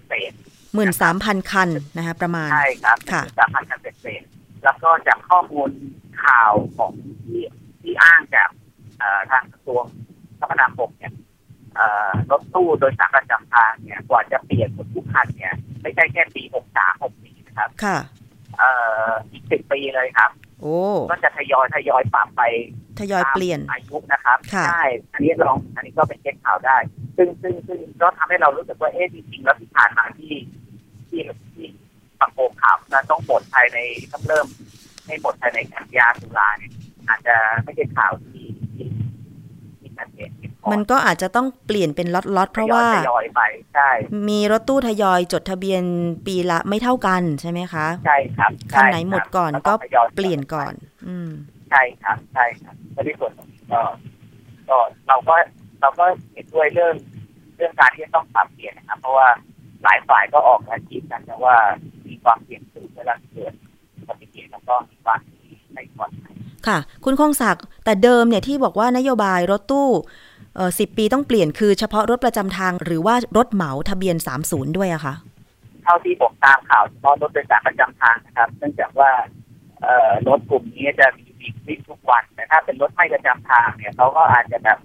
[0.07, 0.31] เศษ
[0.75, 4.23] หมื่นสามพันคันนะคะประมาณ ใช่ครับค่ะสามพันคันเศษ
[4.63, 5.69] แล้วก็จากข้อมูล
[6.23, 6.91] ข่าวของ
[7.25, 7.43] ที่
[7.81, 8.49] ที่อ้างจาก
[9.31, 9.83] ทางกระทรวง
[10.39, 11.13] คมนาคมเนี่ย
[12.31, 17.97] รถตู้โดยสารประจำทางเนี่ยกว่าจะเปลี่ยนหมดทุกคันเนี่ย ไม่ใช่แค่ปีหกสามหกปีนะครับ ค่ะ
[18.57, 18.69] เอ่
[19.09, 20.75] ออีกสิบปีเลยครับ โอ้
[21.11, 22.41] ก็จะทยอยทยอยปรับไป
[22.99, 26.77] ทยอยเปลี่ยนอายุนะครับใช่อันนี้ลองอันนี้ก็เป็นเช็คข่าวได้
[27.17, 30.33] ซึ่งซึ่งซึ่งก็ทำให้เรารู้สึกว่าเอ๊ะจริงๆแล้วที่ผ่านมาที่
[31.09, 31.21] ที่
[31.53, 31.67] ที่
[32.19, 33.77] ประโคมข่าวนะต้องหมดภายใน
[34.13, 34.47] ต้องเริ่ม
[35.05, 36.71] ให้หมดภายในกันยาตุลาเนี่ย
[37.07, 38.62] อาจจะไม่ใช่ข่าวที่ที่ที่ชัดเจน
[40.71, 43.41] มันก็อาจจะต้องเปลี่ยนเป็นล็อตๆเพราะว่าทยอยไป
[43.73, 43.89] ใช่
[44.29, 45.83] มีรถตู้ทยอยจดทะเบียน
[46.25, 49.73] ปีละไม่เท่ากันใช่ไหมคะ ใช่ครับคันไหนหมดก่อนก็
[50.15, 50.73] เปลี่ยนก่อน
[51.07, 51.29] อืม
[51.69, 53.31] ใช่ครับใช่ครับในส่วน
[53.71, 53.81] ก็
[54.69, 55.35] ก็เราก็
[55.81, 56.95] เราก็เห็นด้วยเรื่อง
[57.57, 59.27] เรื่องการที่ต้องปรับเปลี่ยนนะครับ เพราะว่า
[59.83, 61.55] หลายฝ่ายก็ออกมาชี้กันแต่ว่า
[62.07, 63.53] มีความเสี่ยงสูงเวลาเกิด
[63.97, 65.19] อุบัติเหตุแล้วก็มีความ
[65.73, 66.33] ไม่ปลอดภัย
[66.67, 69.89] ค่ะ คุณคงศักดิ์แต่เดิมเนี่ยที่บอกว่านโยบายรถตู้
[70.55, 75.13] เออสิปีต้องเปลี่ยนคือเฉพาะรถประจำทาง หรือว่ารถเหมาทะเบียนสามศูนย์ด้วยอะคะ
[75.83, 79.11] เท่าที่ผมตามข่าวเฉพาะรถโดยสารประจำทางนะครับ เนื่องจากว่า
[79.81, 81.25] เอ่อรถกลุ่มนี้จะมี
[81.67, 84.79] วิ่งทุกวันแต่ถ้าเป็นรถไม่ประจำทางเนี่ยเขาก็อาจจะแบบ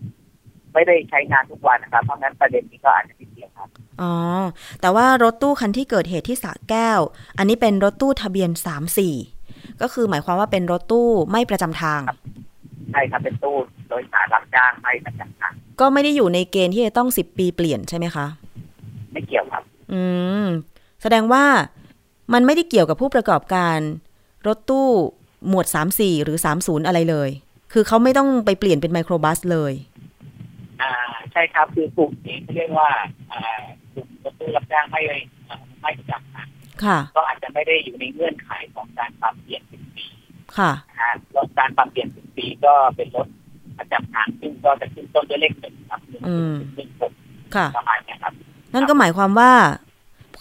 [0.72, 3.68] ไม่ได้ใช้งานทุกวันนะครับ เพราะงั้นประเด็นนี้ก็อาจจะไม่เกี่ยวครับ
[4.02, 4.14] อ๋อ
[4.80, 7.00] แต่ว่ารถตู้คันที่เกิดเหตุที่สระแก้ว
[7.38, 9.14] อันนี้เป็นรถตู้ทะเบียนสามสี่
[9.80, 12.00] ก็คือหมายความว่าเป็นรถตู้ไม่ประจำทาง
[12.92, 13.56] ใช่ครับเป็นตู้
[13.88, 18.26] โดยสารรับจ้างไม่ประจำทางก็ไม่ได้อยู่ในเกณฑ์ที่จะต้องสิบปีเปลี่ยนใช่ไหมคะ
[19.12, 20.02] ไม่เกี่ยวครับ อื
[20.44, 20.46] ม
[21.02, 21.44] แสดงว่า
[22.32, 23.78] มันไม่ได้เกี่ยวกับผู้ประกอบการ
[24.46, 24.88] รถตู้
[25.48, 27.28] หมวดสามสี่หรือสามศูนย์อะไรเลย
[27.72, 29.72] คือเขาไม่ต้องไปเปลี่ยนเป็นไมโครบัสเลย
[30.82, 30.92] อ่า
[31.32, 32.88] ใช่ครับ คือกลุ่มนี้เขาเรียกว่า
[33.32, 35.00] อ่ากลุ่มรถตู้รับจ้างไม่
[35.48, 36.48] อ่าไม่ประจำทาง
[36.84, 40.06] ค่ะ ก็อาจจะไม่ได้อยู่ในเงื่อนไขของการปรับเปลี่ยนสิบปี
[40.58, 43.26] ค่ะนะฮะรถการปรับเปลี่ยนสิบปีก็เป็นรถ
[43.78, 47.12] ประจำทางซึ่งก็จะขึ้นต้นด้วยเลขหนึ่งครับหนึ่งอืมหนึ่งหก
[47.54, 48.32] ค่ะประมาณเนี้ยครับ
[48.74, 49.52] นั่นก็หมายความว่า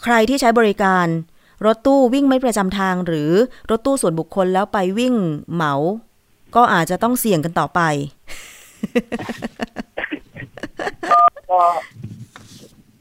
[0.04, 1.06] ใครที่ใช้บริการ
[1.66, 3.30] รถตู้วิ่งไม่ประจำทาง หรือ
[3.70, 5.14] รถตู้ส่วนบุคคลแล้วไปวิ่ง
[5.54, 5.74] เหมา
[6.56, 7.80] ก็อาจจะต้องเสี่ยงกันต่อไป
[11.50, 11.60] ก็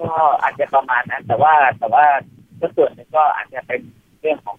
[0.01, 2.05] ก็อาจจะประมาณนั้น แต่ว่าแต่ว่า
[2.59, 3.79] ก็ส่วนหนึ่งก็อาจจะเป็น
[4.21, 4.57] เรื่องของ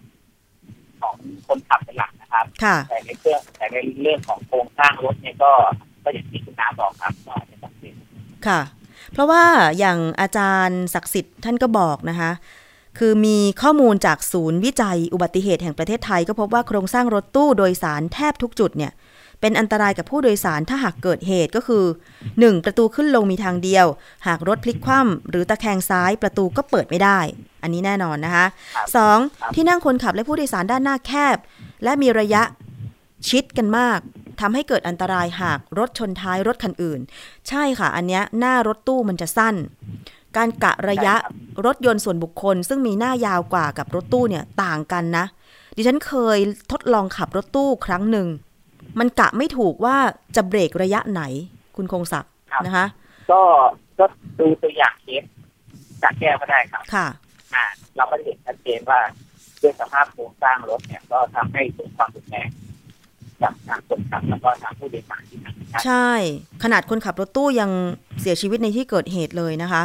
[1.01, 1.15] ของ
[1.47, 5.51] คนขับเป็นหลัก นะครับค่ะแต่ในเรื่องแต่ในเรื่องของโครงสร้างรถเนี่ยก็
[6.03, 7.93] ก็อย่างที่คุณน้าบอกครับก็อาจจะต้องเป็น
[8.47, 8.61] ค่ะ
[9.13, 9.43] เพราะว่า
[9.79, 12.31] อย่างอาจารย์ศักดิ์สิทธิ์ท่านก็บอกนะคะ
[12.99, 18.91] คือมีข้อมูลจากศูนย์วิจัยอุบัติเหตุแห่งประเทศไทย ก็พบว่าโครงสร้างรถตู้โดยสารแทบทุกจุดเนี่ย
[19.41, 21.85] เป็นอันตรายกับผู้โดยสารถ้าหากเกิดเหตุก็คือ
[22.43, 22.65] 1.
[22.65, 23.85] ประตูขึ้นลงมีทางเดียว
[24.27, 27.19] หากรถพลิกคว่ำหรือตะแคงซ้ายประตูก็เปิดไม่ได้
[27.63, 28.87] อันนี้แน่นอนนะคะครับ
[29.25, 29.55] 2.
[29.55, 31.37] ที่นั่งคนขับและผู้โดยสารด้านหน้าแคบ
[31.83, 32.43] และมีระยะ
[33.29, 33.99] ชิดกันมาก
[34.39, 36.99] ทำให้เกิดอันตรายหากรถชนท้ายรถคันอื่น
[37.49, 39.55] ใช่ค่ะ อันเนี้ยหน้ารถตู้มันจะสั้น
[40.37, 41.15] การกะระยะ
[41.65, 45.25] รถยนต์ส่วนบุคคล ซึ่งมีหน้ายาวกว่ากับรถตู้เนี่ยต่างกันนะ
[45.75, 46.37] ดิฉันเคย
[46.71, 48.27] ทดลองขับรถตู้ครั้งหนึ่ง
[48.99, 49.97] มันกะไม่ถูกว่า
[50.35, 51.21] จะเบรกระยะไหน
[51.75, 52.85] คุณคงศักดิ์ครับนะคะ
[53.31, 53.41] ก็
[53.99, 54.05] ก็
[54.39, 55.23] ดูตัวอย่างเคส
[56.03, 57.07] จากแก้วก็ได้ครับ ค่ะ
[57.53, 57.65] อ่า
[57.95, 58.99] เราก็จะเห็นชัดเจนว่า
[59.61, 62.49] ด้วยสภาพโครงสร้างรถเนี่ย ก็ทำให้เกิดความรุนแรง
[63.41, 65.53] จากทางคนขับแล้วก็ทางผู้โดยสารที่นั่ง
[65.85, 66.11] ใช่
[66.63, 67.71] ขนาดคนขับรถตู้ยัง
[68.21, 69.83] เสียชีวิตในที่เกิดเหตุเลยนะคะ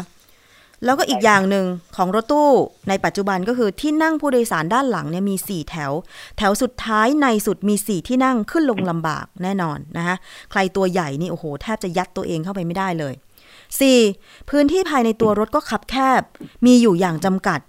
[0.84, 2.50] แล้วก็อีกอย่างหนึ่งของรถตู้
[2.88, 5.92] ในปัจจุบันก็คือที่นั่งผู้โดยสารด้านหลังเนี่ยมี4แถว
[6.38, 10.16] แถวสุดท้ายในสุดมี4ที่นั่งขึ้นลงลำบากแน่นอนนะคะ
[10.50, 13.14] ใครตัวใหญ่นี่โอ้โหแทบจะยัดตัวเองเข้าไปไม่ได้เลย
[13.82, 14.50] 4.
[14.50, 16.22] พื้นที่ภายในตัวรถก็คับแคบ
[16.66, 17.60] มีอยู่อย่างจำกัด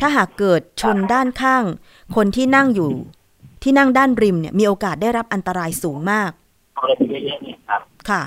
[0.00, 1.64] ถ้าหากเกิดชนด้านข้าง
[2.16, 2.90] คนที่นั่งอยู่
[3.62, 6.30] ที่นั่งด้านริมเนี่ยมีโอกาสได้รับอันตรายสูงมาก
[6.74, 8.22] เอาเลยไปเยอะๆเนี่ยครับค่ะ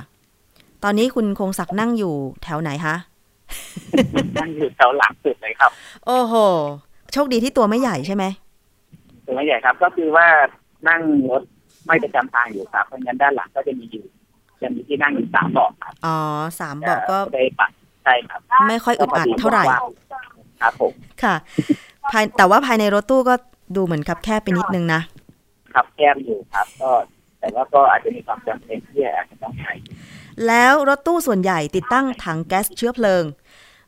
[0.84, 2.95] ตอนนี้คุณคงศักดิ์นั่งอยู่แถวไหนคะ
[4.36, 5.71] นั่นอยู่แถวหลังสุดเลยครับ
[6.06, 6.34] โอ้โห
[7.13, 8.23] โชคดีที่ตัวไม่ใหญ่ใช่ไหม
[9.26, 10.28] ตัวไม่ใหญ่ครับ ก็คือว่า
[10.89, 11.43] นั่งรถ
[11.86, 14.06] ไม่ประจำทางอยู่ครับเพราะงั้นด้านหลังก็จะมีอยู่
[14.61, 16.17] จะมีที่นั่งอยู่สามเบาะครับอ๋อ
[16.59, 17.71] สามเบอกก็ได้ปัด
[18.03, 19.63] ใช่ครับ ไม่ค่อยอึดอัดเท่าไหร่
[20.61, 20.93] ครับผม
[21.23, 21.35] ค่ะ
[22.11, 23.35] ภายแต่ว่าภายในรถตู้ก็
[23.75, 25.01] ดูเหมือนคับแคบไปนิดนึงนะ
[25.73, 26.91] ครับแคบอยู่ครับ ก็
[27.39, 29.73] แต่ว่าก็อาจจะมีความจำเป็นที่อาจจะต้องใช้
[30.47, 33.23] แล้วรถตู้ส่วนใหญ่ติดตั้งถังแก๊สเชื้อเพลิง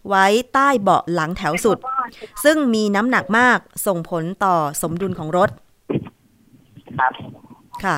[0.07, 1.77] ไว้ใต้เบาะหลังแถวสุด
[2.43, 5.49] ซึ่งมีน้ำหนักมากส่งผลต่อสมดุลของรถ
[6.99, 7.11] ครับ
[7.83, 7.97] ค่ะ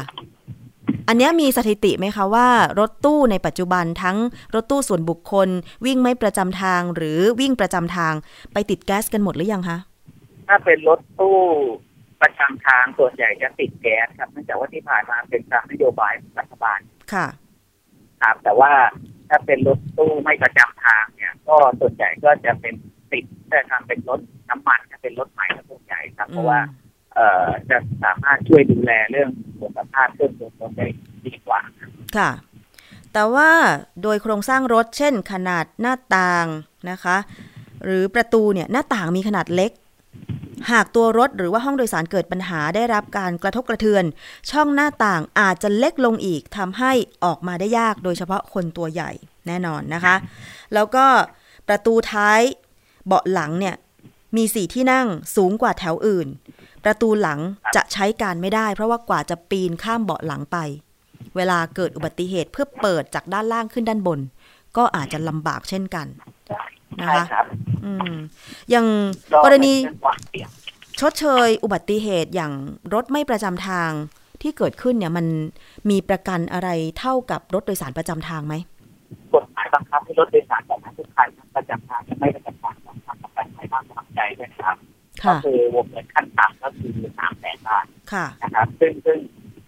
[1.07, 2.47] อันเนี้ยมีสถิติไหมคะว่า
[2.79, 4.17] รถตู้ในปัจจุบันทั้ง
[4.55, 5.49] รถตู้ส่วนบุคคล
[5.85, 8.13] วิ่งไม่ประจำทางหรือวิ่งประจำทาง
[8.53, 9.77] ไปติดแก๊สกันหมดหรือยังคะ
[10.47, 11.39] ถ้าเป็นรถตู้
[12.21, 16.79] ประจำทางส่วนใหญ่จะติดแก๊สครับเนื่องจากว่าที่ผ่านมาเป็นตามนโยบายของรัฐบาล
[17.13, 17.27] ค่ะ
[18.21, 18.71] ครับ แต่ว่า
[19.29, 22.73] ถ้าเป็นรถตู้ไม่ประจำทางเนี่ย ก็ส่วนใหญ่ก็จะเป็น
[23.11, 26.59] ติดแต่ทำเป็นรถน้ำมันจะเป็นรถใหม่ส่วนใหญ่ครับเพราะว่า
[27.15, 29.29] เอ่อจะสามารถช่วยดูแลเรื่อง
[29.61, 30.87] สุขภาพเครื่องยนต์รถได้
[31.25, 31.59] ดีกว่า
[32.17, 32.31] ค่ะ
[33.13, 33.51] แต่ว่า
[34.03, 36.45] โดยโครงสร้างรถเช่นขนาดหน้าต่าง
[36.89, 37.17] นะคะ
[37.85, 39.71] หรือประตูเนี่ยหน้าต่างมีขนาดเล็ก
[40.71, 44.03] หากตัวรถหรือว่าห้องโดยสารเกิดปัญหาได้รับการกระทบกระเทือน
[44.51, 46.91] ช่องหน้าต่างอาจจะเล็กลงอีกทำให้
[47.25, 49.11] ออกมาได้ยากโดยเฉพาะคนตัวใหญ่
[49.47, 50.15] แน่นอนนะคะ
[50.73, 51.05] แล้วก็
[51.67, 52.41] ประตูท้าย
[53.07, 53.75] เบาะหลังเนี่ย
[54.37, 56.27] มีสี่ที่นั่งสูงกว่าแถวอื่น
[56.83, 57.39] ประตูหลัง
[57.75, 60.57] จะใช้การไม่ได้ เพราะว่ากว่าจะปีนข้ามเบาะหลังไป
[61.35, 64.19] เวลาเกิดอุบัติเหตุเพื่อเปิดจากด้านล่างขึ้นด้านบน
[64.77, 66.07] ก็อาจจะลำบากเช่นกัน
[67.01, 67.45] นะใช่คะครับ
[67.85, 68.13] อืม
[68.69, 68.87] อย่าง
[69.43, 70.49] กรณีเป็นเรื่องความเสี่ยง
[70.99, 72.53] ชดเชยอุบัติเหตุอย่าง
[72.93, 73.91] รถไม่ประจำทาง
[74.41, 75.25] ที่เกิดขึ้นเนี่ยมัน
[75.89, 78.55] มีประกันอะไรเท่ากับรถโดยสารประจำทางไหม
[79.33, 84.77] กฎหมายบังคับให้รถโดยสารของทุกคันประจำทางและไม่ประจำทางต้องทำประกันภัยบ้านสมัครใจด้วยนะครับ
[85.25, 89.17] ก็ค่ะคือวงเงินขั้นต่ำก็คือสามแสนบาทค่ะนะครับ ซึ่งซึ่ง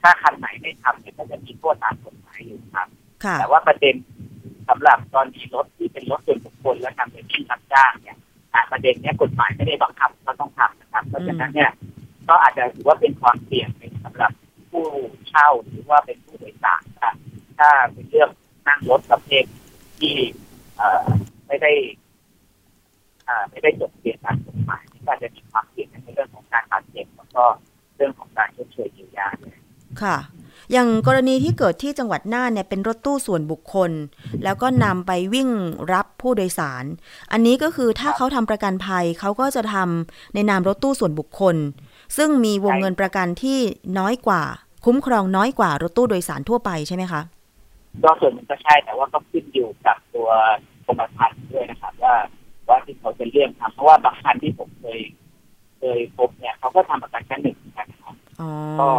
[0.01, 2.87] ถ้าคันไหนไม่ทำเนี่ยก็จะมีโทษตามกฎหมายอยู่ครับ
[3.23, 3.95] ค่ะแต่ว่าประเด็น
[4.69, 8.17] สำหรับตอนนี้รถที่เป็นรถส่วนบุคคลและทำเป็นที่รับจ้างเนี่ย
[8.53, 11.71] อ่าประเด็นเนี้ยกฎหมายไม่ได้บังคับก็ต้องทำนะครับเพราะฉะนั้นเนี่ย
[12.29, 14.31] ก็อาจจะถือว่าเป็นความเสี่ยงเป็นสำหรับ
[14.71, 14.85] ผู้
[15.29, 17.15] เช่าหรือว่าเป็นผู้โดยสารครับ
[17.59, 18.29] ถ้าเป็นเรื่อง
[18.67, 19.45] นั่งรถประเภท
[19.99, 20.15] ที่
[20.77, 21.05] เอ่อ
[21.47, 21.71] ไม่ได้
[23.27, 27.43] อ่าไม่ได้จดทะเบียนตามกฎหมาย ก็อาจจะมีความเสี่ยงในเรื่องของการบาดเจ็บแล้วก็
[27.97, 29.55] เรื่องของการชดเชยเยียวยาด้วย
[30.01, 30.17] ค่ะ
[30.71, 33.91] อย่างกรณีที่เกิดที่จังหวัดน่านเนี่ยเป็นรถตู้ส่วนบุคคล
[34.43, 35.49] แล้วก็นำไปวิ่ง
[35.93, 36.85] รับผู้โดยสาร
[37.31, 41.55] อันนี้ก็คือถ้าเขาทำประกันภัยเขาก็จะทำในนามรถตู้ส่วนบุคคล
[42.17, 43.59] ซึ่งมีวงเงินประกันที่
[43.97, 44.43] น้อยกว่า
[44.85, 47.21] คุ้มครองน้อยกว่ารถตู้โดยสารทั่วไปใช่ไหมคะ
[48.03, 50.29] ก็ส่วนหนึ่งก็ใช่แต่ว่าก็ขึ้นอยู่กับตัว
[50.85, 52.15] กรมธรรม์ด้วยนะครับว่า
[52.73, 54.99] ว่าที่เขาจะเลี่ยงทำเพราะว่าบางคันที่ผมเคย
[55.79, 58.89] เคยพบเนี่ยเขาก็ทำประกันชั้นหนึ่งเหมือนกันนะครับอ๋อก็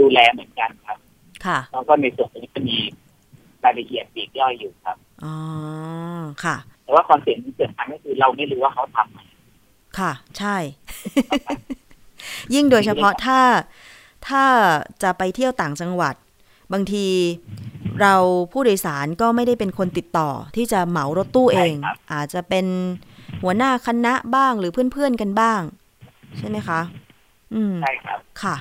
[0.00, 0.98] ดูแลเหมือนกันครับ
[1.44, 2.76] ค่ะแล้วก็ในส่วนนี้จะมี
[3.64, 5.34] รายละเอียดปลีกย่อยอยู่ครับอ๋อ
[6.44, 9.18] ค่ะ แต่ว่าความเสี่ยงที่เกิดขึ้นก็คือเราไม่รู้ว่าเขาทำไหม
[9.98, 10.56] ค่ะ ใช่
[12.54, 13.40] ยิ่งโดยเฉพาะถ้า
[14.28, 14.44] ถ้า
[15.02, 16.14] จะไปเที่ยวต่างจังหวัด
[16.72, 17.06] บางที
[18.00, 18.14] เรา
[18.52, 21.74] ผู้โดยสารก็ไม่ได้เป็นคนติดต่อที่จะเหมารถตู้เอง
[22.12, 22.66] อาจจะเป็น
[23.42, 25.60] หัวหน้าคณะบ้างหรือเพื่อนๆกันบ้าง
[26.38, 26.80] ใช่ไหมคะ
[27.54, 28.56] อืมใช่ครับค่ะ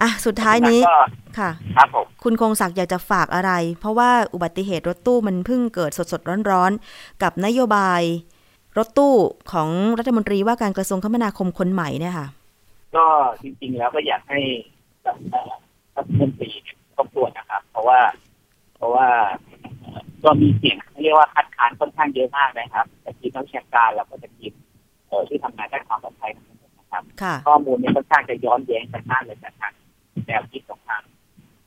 [0.00, 1.00] อะสุดท้ายนี้แล้วก็
[1.38, 8.02] ค่ะครับผมคุณคงศักดิ์อยากจะฝากอะไร เพราะว่าอุบัติเหตุรถตู้มันเพิ่งเกิดสดๆร้อนๆ กับนโยบาย
[8.78, 9.14] รถตู้
[9.52, 12.26] ของรัฐมนตรีว่าการกระทรวงคมนาคมคนใหม่เนี่ยค่ะ
[12.96, 13.06] ก็
[13.42, 14.40] จริง ๆ แล้วก็อยากให้
[15.02, 15.50] เอ่อ
[15.96, 16.50] รัฐมนตรี
[16.96, 18.00] ทบทวนนะครับ เพราะว่า
[18.76, 19.08] เพราะว่า
[19.44, 19.49] เอ่อ
[20.24, 24.52] ก็มีเสียงเรียกว่าคัดค้านค่อนข้างเยอะมากนะครับแต่ทีมนักวิชาการแล้วก็จะทีม
[25.08, 29.72] เอ่อที่ทำงานด้านความปลอดภัยทั้งหมดนะครับค่ะข้อมูลเนี่ยค่อนข้างจะย้อนแย้งกันมากเลยจากทาง
[30.26, 31.02] แนวคิดของทาง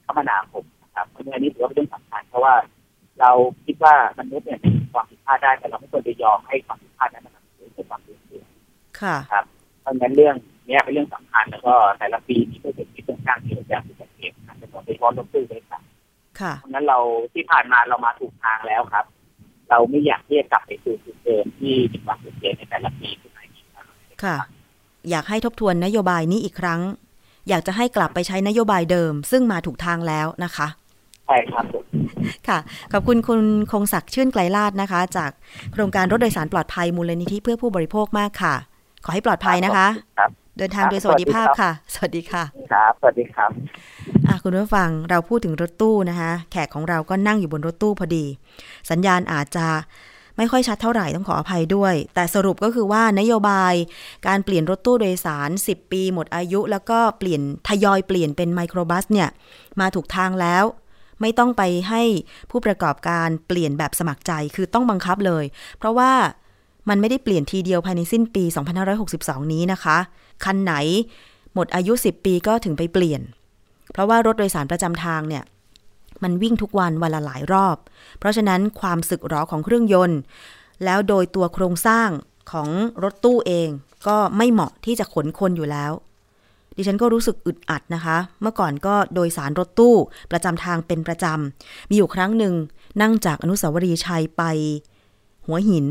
[0.06, 2.54] คมนาคมนะครับเพราะฉะนั้นอันนี้ถือว่าเป็นเรื่องสำคัญเพราะว่า
[3.20, 3.32] เรา
[3.66, 8.44] คิดว่ามนุษย์เนี่ยมีความผิดพลาดได้แต่เราไม่ควรจะยอมให้ความผิดพลาดนั้นมันนำไปสู่ความสูญเสีย
[9.02, 9.16] ค่ะ
[9.82, 10.36] เพราะฉะนั้นเรื่อง
[10.68, 15.93] เนี้ยเป็นเรื่องสำคัญแล้วก็แต่ละปีมีผู้เสียชีวิตค่อนข้างเยอะจากอุบัติเหตุนะจำนวนโดยเฉพาะรถตู้ด้วยกันค่ะ
[16.60, 17.00] เพราะฉะนั้นเรา
[17.34, 19.06] ที่ผ่านมาเรามาถูกทางแล้วครับ
[19.70, 23.86] เราไม่อยากที่จะกลับไปสู่จุดเดิมที่มีความสูญเสียในแต่ละปีขึ้นมาอีกครับ
[24.24, 24.38] ค่ะ
[25.10, 26.82] อยากให้ทบทวนนโยบายนี้อีกครั้ง
[27.50, 30.68] อยากจะให้กลับไปใช้นโยบายเดิม ซึ่งมาถูกทางแล้วนะคะ
[31.26, 31.86] ใช่ครับผม
[32.48, 32.60] ค่ะ
[32.92, 35.32] ขอบคุณคุณคงศักดิ์ชื่นไกลลาดนะคะ จาก
[35.72, 38.56] โครงการรถโดยสารปลอดภัยมูลนิธิเพื่อผู้บริโภคมากค่ะ
[39.06, 39.88] ขอให้ปลอดภัยนะคะ
[40.20, 43.52] ครับ เดินทางโดยสวัสดิภาพค่ะ สวัสดีค่ะครับสวัสดีครับ
[44.28, 48.26] อะคุณผู้ฟังเราพูดถึงรถตู้นะคะแขกของเราก็นั่งอยู่บนรถตู้พอดี
[48.92, 49.68] สัญญาณอาจจะ
[50.38, 53.74] ไม่ค่อยชัดเท่าไหร่ต้องขออภัยด้วย แต่สรุปก็คือว่านโยบาย
[54.28, 59.30] การเปลี่ยนรถตู้โดยสาร 10 ปี หมดอายุ แล้วก็เปลี่ยนทยอยเปลี่ยนเป็นไมโครบัสเนี่ย
[59.80, 60.64] มาถูกทางแล้ว
[61.22, 62.04] ไม่ต้องไปให้
[62.52, 65.46] ผู้ประกอบการเปลี่ยนแบบสมัครใจคือต้องบังคับเลย
[65.78, 66.12] เพราะว่า
[66.90, 68.44] มันไม่ได้เปลี่ยนทีเดียวภายในสิ้นปี
[68.98, 69.98] 2562 นี้นะคะ
[70.44, 70.74] คันไหน
[71.54, 73.22] หมดอายุ 10 ปีก็ถึงไปเปลี่ยน
[73.92, 75.44] เพราะว่ารถโดยสารประจำทางเนี่ย
[76.24, 77.78] มันวิ่งทุกวันวันละหลายรอบ
[78.20, 80.20] เพราะฉะนั้นความสึกหรอของเครื่องยนต์
[80.86, 82.10] แล้วโดยตัวโครงสร้าง
[82.52, 82.70] ของ
[83.04, 83.70] รถตู้เอง
[84.08, 85.92] ก็ไม่เหมาะที่จะขนคนอยู่แล้ว
[86.76, 89.96] ดิฉันก็รู้สึกอึดอัดนะคะ เมื่อก่อนก็โดยสารรถตู้
[90.32, 92.54] ประจำทางเป็นประจำ มีอยู่ครั้งหนึ่ง
[93.02, 94.44] นั่งจากอนุสาวรีย์ชัยไป
[95.48, 95.86] หัวหิน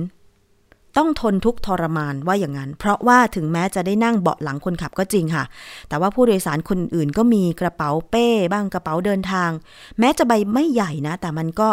[0.96, 5.44] ต้องทนทุกทรมานว่าอย่างนั้น เพราะว่าถึงแม้จะได้นั่งเบาะหลังคนขับก็จริงค่ะ
[5.88, 9.50] แต่ว่าผู้โดยสารคนอื่นก็มีกระเป๋าเป้บ้างกระเป๋าเดินทาง
[9.98, 11.68] แม้จะใบไม่ใหญ่นะ แต่มันก็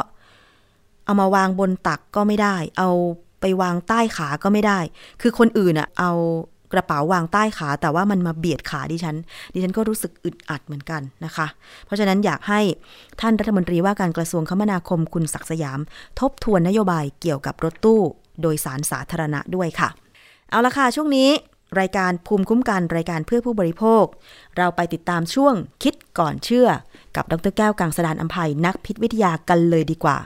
[1.06, 2.90] เอามาวางบนตักก็ไม่ได้ เอา
[3.42, 4.80] ไปวางใต้ขาก็ไม่ได้
[5.22, 6.12] คือคนอื่นอะเอา
[6.74, 9.16] กระเป๋าวางใต้ขา แต่ว่ามันมาเบียดขาดิฉัน
[9.54, 11.48] ดิฉันก็รู้สึกอึดอัดเหมือนกันนะคะ
[11.86, 12.62] เพราะฉะนั้นอยากให้
[13.22, 15.80] ท่านรัฐมนตรีว่าการกระทรวงคมนาคมคุณศักดิ์สยาม
[16.20, 18.02] ทบทวนนโยบายเกี่ยวกับรถตู้
[18.42, 19.90] โดยสารสาธารณะด้วยค่ะ
[20.50, 21.30] เอาละค่ะ ช่วงนี้
[21.80, 24.06] รายการภูมิคุ้มกันรายการเพื่อผู้บริโภค
[24.58, 26.68] เราไปติดตามช่วงคิดก่อนเชื่อ
[27.16, 30.18] กับดรแก้วกังสดานอัมภัยนักพิษวิทยากันเลยดีกว่า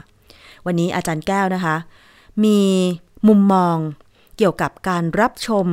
[0.66, 1.76] วันนี้อาจารย์แก้วนะคะ
[2.44, 2.60] มี
[3.28, 3.76] มุมมอง
[4.36, 5.66] เกี่ยวกับการรับชม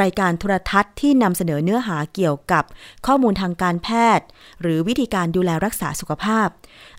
[0.00, 2.64] รายการโทรทัศน์ที่นำเสนอเนื้อหาเกี่ยวกับ
[3.06, 4.26] ข้อมูลทางการแพทย์
[4.62, 6.48] หรือวิธีการดูแลรักษาสุขภาพ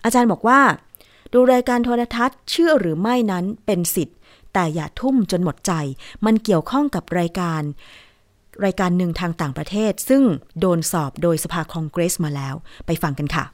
[0.04, 0.60] อาจารย์บอกว่า
[1.32, 4.16] ดูรายการโทรทัศน์เชื่อหรือไม่นั้นเป็นสิทธิ์
[4.54, 5.72] แต่อย่าทุ่มจนหมดใจ
[6.24, 7.62] มันเกี่ยวข้องกับรายการ
[8.64, 10.22] รายการหนึ่งทางต่างประเทศ ซึ่ง
[10.60, 12.54] โดนสอบโดยสภาคองเกรสมาแล้ว
[12.86, 13.44] ไปฟังกันค่ะ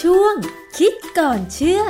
[0.00, 0.34] ช่วง
[0.78, 1.82] คิดก่อนเชื่อ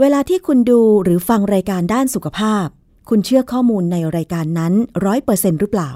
[0.00, 2.66] เวลาที่คุณดูหรือฟังรายการด้านสุขภาพ
[3.14, 4.72] คุณเชื่อข้อมูลในรายการนั้น
[5.06, 5.90] ร้อยเปอร์เซ็นหรือเปล่า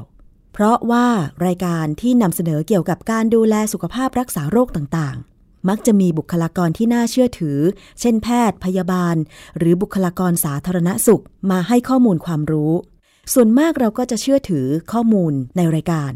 [0.53, 1.07] เพราะว่า
[1.47, 7.59] รายการที่นำเสนอเกี่ยวกับการดูแลสุขภาพรักษาโรคต่างๆ มักจะมีบุคลากรที่น่าเชื่อถือ
[8.01, 9.17] เช่นแพทย์ พยาบาล
[9.59, 12.73] หรือบุคลากรสาธารณสุขมาให้ข้อมูลความรู้
[13.33, 16.13] ส่วนมากเราก็จะเชื่อถือข้อมูลในรายการ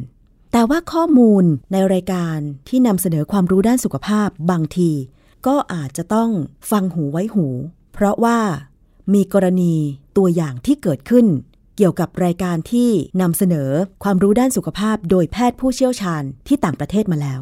[0.52, 4.90] แต่ว่าข้อมูลในรายการที่นำเสนอความรู้ด้านสุขภาพบางที
[5.46, 6.30] ก็อาจจะต้อง
[6.70, 7.46] ฟังหูไว้หู
[7.94, 8.38] เพราะว่า
[9.14, 9.74] มีกรณี
[10.16, 11.26] ตัวอย่างที่เกิดขึ้น
[11.76, 13.70] เกี่ยวกับรายการที่นำเสนอ
[14.04, 17.40] ความรู้ด้านสุขภาพ โดยแพทย์ผู้เชี่ยวชาญที่ต่างประเทศมาแล้ว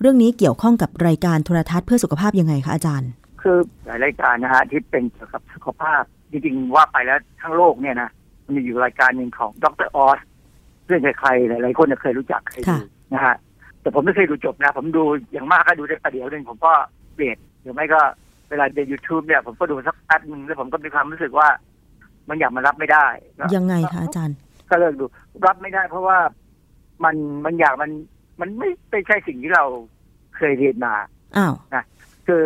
[0.00, 3.10] เรื่องนี้เกี่ยวข้องกับรายการโทรทัศน์เพื่อสุขภาพยังไงคะอาจารย์
[3.42, 8.10] คือหลายรายการนะฮะที่เป็นเกี่ยวกับสุขภาพจริงๆว่าไปแล้วทั้งโลกเนี่ยนะ
[8.44, 10.18] มันมีอยู่รายการหนึ่งของดรออส
[10.88, 12.80] ซึ่งใครๆหลายๆคนเคยรู้จักเคยดูค่ะ
[13.14, 13.36] นะฮะ
[13.80, 16.72] แต่ผมไม่เคยดูจบนะ ผมดูอย่างมากก็ดูได้ประเดี๋ยวหนึ่งผมก็
[17.14, 18.00] เปลี่ยนหรือไม่ก็
[18.50, 21.48] เวลาใน YouTube เนี่ย ผมก็ดูสักแป๊บหนึ่งแล้วผมก็มีความรู้สึกว่า
[22.28, 23.06] มันอยากมันรับไม่ได้
[23.38, 24.36] ก็ยังไงคะอาจารย์
[24.70, 25.04] ก็เลิกดู
[25.46, 26.18] รับไม่ได้ เพราะว่า
[27.04, 27.90] มันมันอยากมัน
[28.40, 29.64] มันไม่ไม่ใช่สิ่งที่เรา
[30.36, 30.94] เคยเรียนมา
[31.36, 31.54] อ้าว
[32.26, 32.42] คือ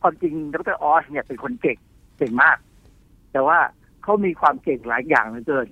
[0.00, 1.78] ความจริงดรออสเนี่ยเป็นคนเก่ง
[2.18, 2.56] เก่งมาก
[3.32, 3.58] แต่ว่า
[4.02, 5.66] เขามีความเก่งหลายอย่างเหลือเกิน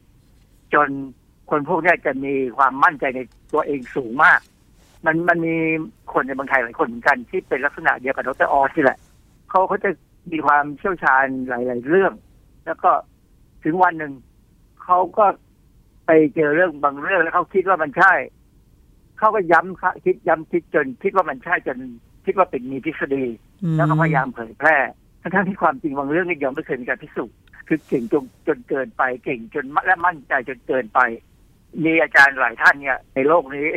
[0.74, 0.88] จน
[1.50, 3.20] คนพวกเนี้ยจะมีความมั่นใจใน
[3.52, 4.40] ตัวเองสูงมาก
[5.06, 5.54] มันมันมี
[6.12, 8.98] คนในบางไทยหลายคนเหมือนกันที่เป็นลักษณะเดียวกับดรออสนี่แหละ
[9.50, 9.90] เขาเขาจะ
[10.32, 12.12] มีความเชี่ยวชาญหลาย ๆ เรื่อง
[12.66, 12.90] แล้วก็
[13.64, 14.12] ถึงวันหนึ่ง
[14.84, 15.26] เขาก็
[16.06, 18.14] ไปเจอเรื่องบางเรื่องแล้วเขาคิดว่ามันใช่
[19.18, 21.78] เขาก็ย้ำค่ะคิดย้ำคิดจน คิดว่ามันใช่จน
[22.24, 23.24] คิดว่าเป็นมีทฤษฎี
[23.62, 24.76] อืมแล้วก็พยายามเผยแพร่
[25.22, 27.36] ทั้งๆที่ความจริงบางเรื่องนี่ยังไม่เคยมีการพิสูจน์
[27.68, 31.00] คือเก่งจนจนเกินไป เก่งจนและมั่นใจจนเกินไป
[31.84, 33.68] มีอาจารย์หลายท่านเนี่ยในโลกนี้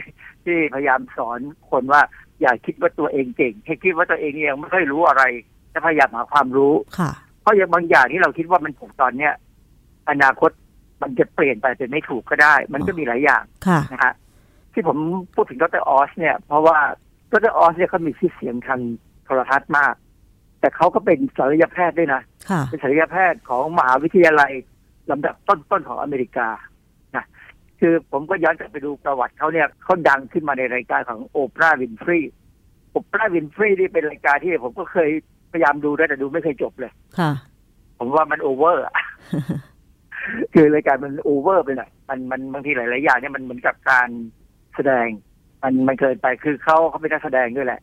[0.45, 2.01] ที่พยายามสอนคนว่า
[2.41, 5.23] อย่าคิดว่าตัวเองเก่งให้คิดว่าตัวเองยังไม่ค่อยรู้อะไร
[5.71, 9.34] และพยายามหาความรู้ค่ะเพราะอย่างบางอย่างที่เราคิดว่ามันถูกตอนเนี้ย
[10.10, 10.51] อนาคต
[11.01, 14.13] มันจะเปลี่ยนไปเป็นไม่ถูกก็ได้ มันก็มีหลายอย่างค่ะนะฮะ
[14.73, 14.97] ที่ผม
[15.36, 16.77] พูดถึงดรออสเนี่ย เพราะว่า
[17.31, 18.79] ดรออสเนี่ยเขามีชื่อเสียงทาง
[19.25, 19.95] โทรทัศน์มาก
[20.60, 24.51] แต่เขาก็เป็นศัลยแพทย์ด้วยนะค่ะเป็นศัลยแพทย์ของมหาวิทยาลัย
[25.12, 26.49] ลำดับต้นๆของอเมริกา
[27.15, 27.25] นะ
[27.79, 32.19] คือผมก็ย้อนกลับไปดูประวัติเขาเนี่ยเขาดังขึ้นมาในรายการของโอปราห์วินฟรี
[32.91, 35.10] โอปราห์วินฟรีนี่เป็นรายการที่ผมก็เคย
[35.54, 37.32] พยายามดูด้วยแต่ดูไม่เคยจบเลย ค่ะ
[38.00, 38.96] ผมว่ามันโอเวอร์อะ
[40.54, 44.08] คือรายการมันโอเวอร์ไปหน่อยมันมันบางทีหลาย ๆ อย่างเนี่ยมันเหมือนกับการ
[44.76, 45.08] แสดง
[45.64, 47.82] มันมันเกินไปคือเขาเขาเป็นนักแสดงด้วยแหละ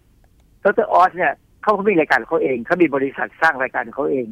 [0.63, 4.27] ดรออสเนี่ยเขาก็มีรายการของเขาเองเขามีบริษัทสร้างรายการของเขาเอง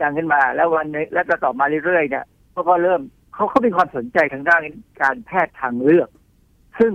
[0.00, 3.00] ดังขึ้นมา แล้ววันนี้แล้วก็ต่อมาเรื่อย ๆ เนี่ยเขาก็เริ่ม
[3.34, 4.60] เขาเขามีความสนใจทางด้าน
[5.02, 6.08] การแพทย์ทางเลือก
[6.78, 6.92] ซึ่ง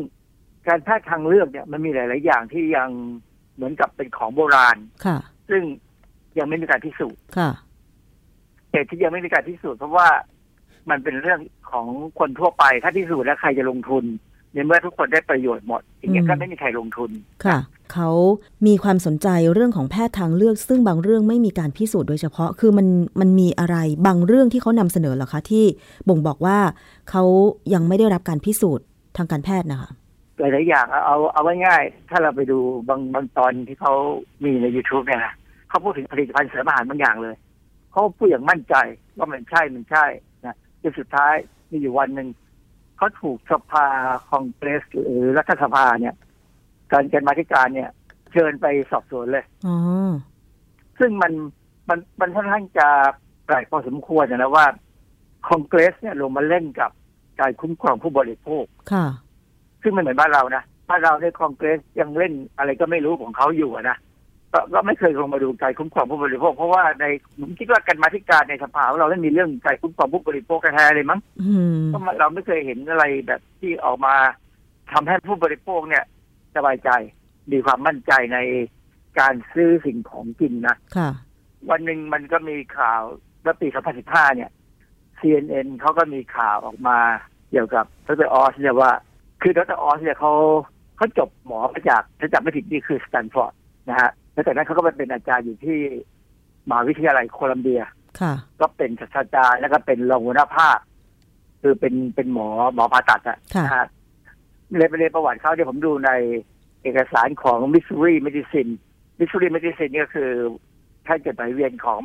[0.67, 2.89] การแพทย์ทางเลือกเนี่ยมันมีหลาย ๆ อย่างที่ยัง
[3.55, 5.17] เหมือนกับเป็นของโบราณค่ะ
[5.49, 5.63] ซึ่ง
[6.39, 7.49] ยังไม่มีการพิสูจน์ค่ะ
[8.71, 10.07] เหตุที่ยังไม่มีการพิสูจน์เพราะว่า
[10.89, 11.39] มันเป็นเรื่อง
[11.71, 11.87] ของ
[12.19, 14.03] คนทั่วไป ถ้าพิสูจน์แล้วใครจะลงทุน
[14.53, 17.11] ในเมื่อทุกคนได้ประโยชน์หมดอย่างเงี้ยอืมก็ไม่มีใครลงทุน
[17.45, 17.57] ค่ะ
[17.93, 18.09] เขา
[18.67, 22.87] มีความสนใจเรื่องของแพทย์ทางเลือก ซึ่งบางเรื่องไม่มีการพิสูจน์โดยเฉพาะคือมัน
[23.19, 25.65] มันมีอะไรบางเรื่องที่เขานำเสนอเหรอคะที่
[26.09, 26.57] บ่งบอกว่า
[27.09, 27.23] เขา
[27.73, 28.85] ยังไม่ได้รับการพิสูจน์
[29.17, 29.91] ทางการแพทย์นะคะ
[30.39, 32.57] หลายๆอย่างเอาเอาเอาไว้ง่ายๆถ้าเราไปดู
[32.89, 33.93] บางบางตอนที่เขา
[34.43, 35.33] มีใน youtube เนี่ยนะ
[35.77, 37.35] เขาพูดถึงผลิตภัณฑ์เสริมอาหารบางอย่างเลย
[37.91, 38.75] เขาพูดอย่างมั่นใจ
[39.17, 40.05] ว่ามันใช่มันใช่
[40.45, 41.33] นะจนสุดท้าย
[41.71, 42.27] มีอยู่วันหนึ่ง
[42.97, 43.85] เขาถูกสภา
[44.29, 46.15] คองเกรสหรือรัฐสภาเนี่ย
[46.91, 47.89] การการมาธิการเนี่ย
[48.31, 49.77] เชิญไปสอบสวนเลยอ๋อ
[50.99, 51.33] ซึ่งมัน
[51.89, 52.87] มันมันค่อนข้างจะ
[53.45, 54.65] แปลกพอสมควรนะว่า
[55.47, 56.91] คอนเกรสเนี่ยลงมาเล่นกับ
[57.39, 59.05] การคุ้มครองผู้บริโภคค่ะ
[59.81, 63.97] ซึ่งไม่เหมือนบ้านเรานะบ้านเราในคอนเกรสยังเล่นอะไรก็ไม่รู้ของเขาอยู่อะ
[64.57, 67.05] นะก็ก็ไม่เคยลงมาดูการคุ้มครองผู้บริโภค เพราะว่าใน
[67.39, 74.15] ผมคิดว่าการมาธิการในสภาของเราไม่มีเรื่องการคุ้มครองผู้บริโภคแท้ๆเลยมั้งอืมเพราะมันเราไม่เคยเห็นอะไรแบบที่ออกมา
[74.91, 76.03] ทำให้ผู้บริโภคเนี่ย
[76.55, 76.89] สบายใจ
[77.51, 78.39] มีความมั่นใจใน
[79.19, 81.09] การซื้อสิ่งของกินนะค่ะ
[81.69, 83.01] วันหนึ่งมันก็มีข่าว
[83.41, 83.67] เมื่อปี
[84.01, 84.51] 2015เนี่ย
[85.19, 86.97] CNN เขาก็มีข่าวออกมา
[87.49, 88.91] เกี่ยวกับดรออสเนี่ยว่า
[89.41, 90.33] คือดรออสเนี่ยเขา
[90.97, 93.53] เขาจบหมอมาจากถ้าจำไม่ผิดนี่คือสแตนฟอร์ด
[93.89, 95.79] นะฮะ แล้วจากนั้นเขาก็ไปเป็นอาจารย์อยู่ที่
[96.69, 97.81] มหาวิทยาลัยโคลัมเบีย
[98.21, 100.79] ค่ะ ก็เป็นศาสตราจารย์แล้วก็เป็นรองหัวหน้าภาค
[101.61, 103.87] คือเป็นเป็นหมอหมอผ่าตัดอะค่ะนะฮะ
[104.77, 106.11] เลยไปเรียนประวัติเขาเดี๋ยวผมดูใน
[106.83, 108.71] เอกสารของ Missouri Medicine
[109.19, 110.31] Missouri Medicine นี่ก็คือ
[111.07, 112.01] ท่านจดหมายเวียนของ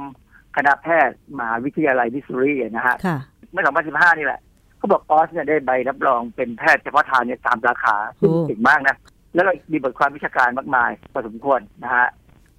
[0.56, 3.18] คณะแพทย์มหาวิทยาลัยมิสซูรีนะฮะค่ะ
[3.50, 4.40] เมื่อ 2015 นี่แหละ
[4.78, 8.96] เขาบอกออสเนี่ยได้ใบรับรองเป็นแพทย์เฉพาะทางเนี่ยตามสาขาซึ่งโอ้เก่งมากนะ
[9.34, 12.06] แล้วก็มีบทความวิชาการมากมายพอสมควรนะฮะ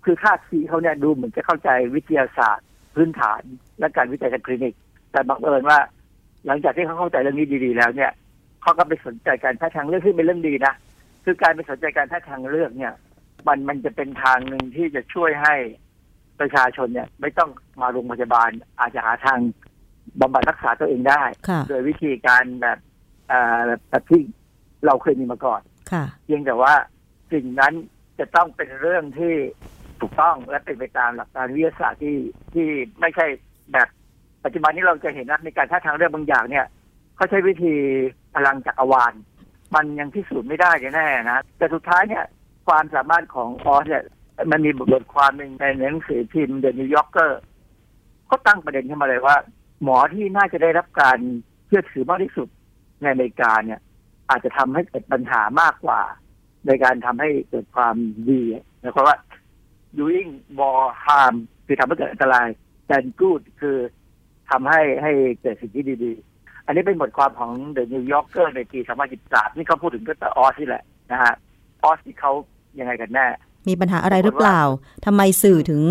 [0.06, 3.41] คือค่าซีเขาเนี่ยดูเหมือนจะเข้าใจวิทยาศาสตร์ พื้นฐาน
[3.80, 4.76] และการวิจัยทางคลินิก
[5.12, 5.80] แต่บังเอิญว่า
[6.45, 8.12] หลังจากที่เขาเข้าใจเรื่องนี้ดีๆ แล้วเนี่ย
[8.62, 10.74] เขาก็ไปสนใจการแพทย์ทางเลือกซึ่งเป็นเรื่องดีนะ
[11.26, 12.93] คือการไปสนใจการแพทย์ทางเลือกเนี่ย
[13.47, 15.56] มันมันจะเป็นทางหนึ่งที่จะช่วยให้
[16.39, 17.49] ประชาชนเนี่ย ไม่ต้อง
[17.82, 18.49] มาโรงพยาบาล
[18.80, 19.39] อาจจะหาทาง
[20.20, 22.78] บำบัดรักษาตัวเองได้ค่ะโดยวิธีการแบบ
[23.28, 24.22] เอ่อแบบที่
[24.86, 26.74] เราเคยมีมาก่อนค่ะเพียงแต่ว่า
[27.32, 27.74] สิ่งนั้น
[28.20, 29.36] จะต้องเป็นเรื่องที่
[30.04, 32.18] ถูกต้องและเป็นไปตามหลักการวิทยาศาสตร์ที่
[32.54, 32.68] ที่
[32.99, 33.26] ไม่ใช่
[33.74, 33.88] แบบ
[34.43, 36.66] ปัจจุบันนี้เราจะเห็นนะในการท่าทางเรื่องบางอย่างเนี่ย
[37.16, 37.76] เขาใช้วิธี
[38.36, 39.14] พลังจักรวาล
[39.76, 42.24] มันยังพิสูจน์ไม่ได้แน่นะแต่สุดท้ายเนี่ย
[42.68, 44.04] ความสามารถของออสเนี่ย
[44.51, 47.39] มันมีบทความหนึ่งในหนังสือพิมพ์ The New Yorker
[48.28, 49.36] เขาตั้งประเด็นขึ้นมาเลยว่า
[49.84, 51.18] หมอที่น่าจะได้รับการ
[51.68, 52.47] เชื่อถือมากที่สุด
[53.01, 53.80] ในอเมริกาเนี่ย
[54.30, 56.01] อาจจะทำให้เกิดปัญหามากกว่า
[56.68, 57.95] ในการทำให้เกิดความ
[58.30, 58.41] ดี
[58.84, 59.16] นะเพราะว่า
[60.00, 60.30] doing
[60.60, 61.36] more harm
[61.66, 62.48] คือทำให้เกิดอันตราย
[62.89, 63.78] than good คือ
[64.50, 68.80] ทำให้ให้เกิดสิ่งที่ดีๆ อันนี้เป็นบทความของ The New Yorker ในปี
[69.20, 71.34] 2013 นี่เขาพูดถึงด็อกเตอร์ออซนี่แหละนะฮะ
[71.84, 72.32] ออสที่เขา
[72.80, 73.28] ยังไงกันแน่
[73.70, 74.62] มีปัญหาอะไรหรือเปล่า
[75.06, 75.82] ทำไมสื่อถึง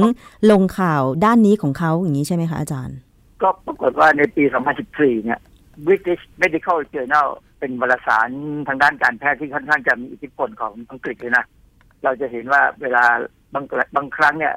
[0.51, 2.99] ลงข่าวด้านนี้ของเขาอย่างนี้ใช่ไหมคะอาจารย์
[3.43, 4.45] ก็ปรากฏว่าในปี
[4.85, 5.41] 2014 เนี่ย
[5.87, 7.29] British Medical Journal
[7.59, 8.29] เป็นวารสาร
[8.69, 11.45] ทางด้านการแพทย์ที่ค่อนข้างจะมีอิทธิพลของอังกฤษเลยนะ
[12.05, 13.65] เราจะเห็นว่าเวลาบาง
[13.97, 14.55] บางครั้งเนี่ย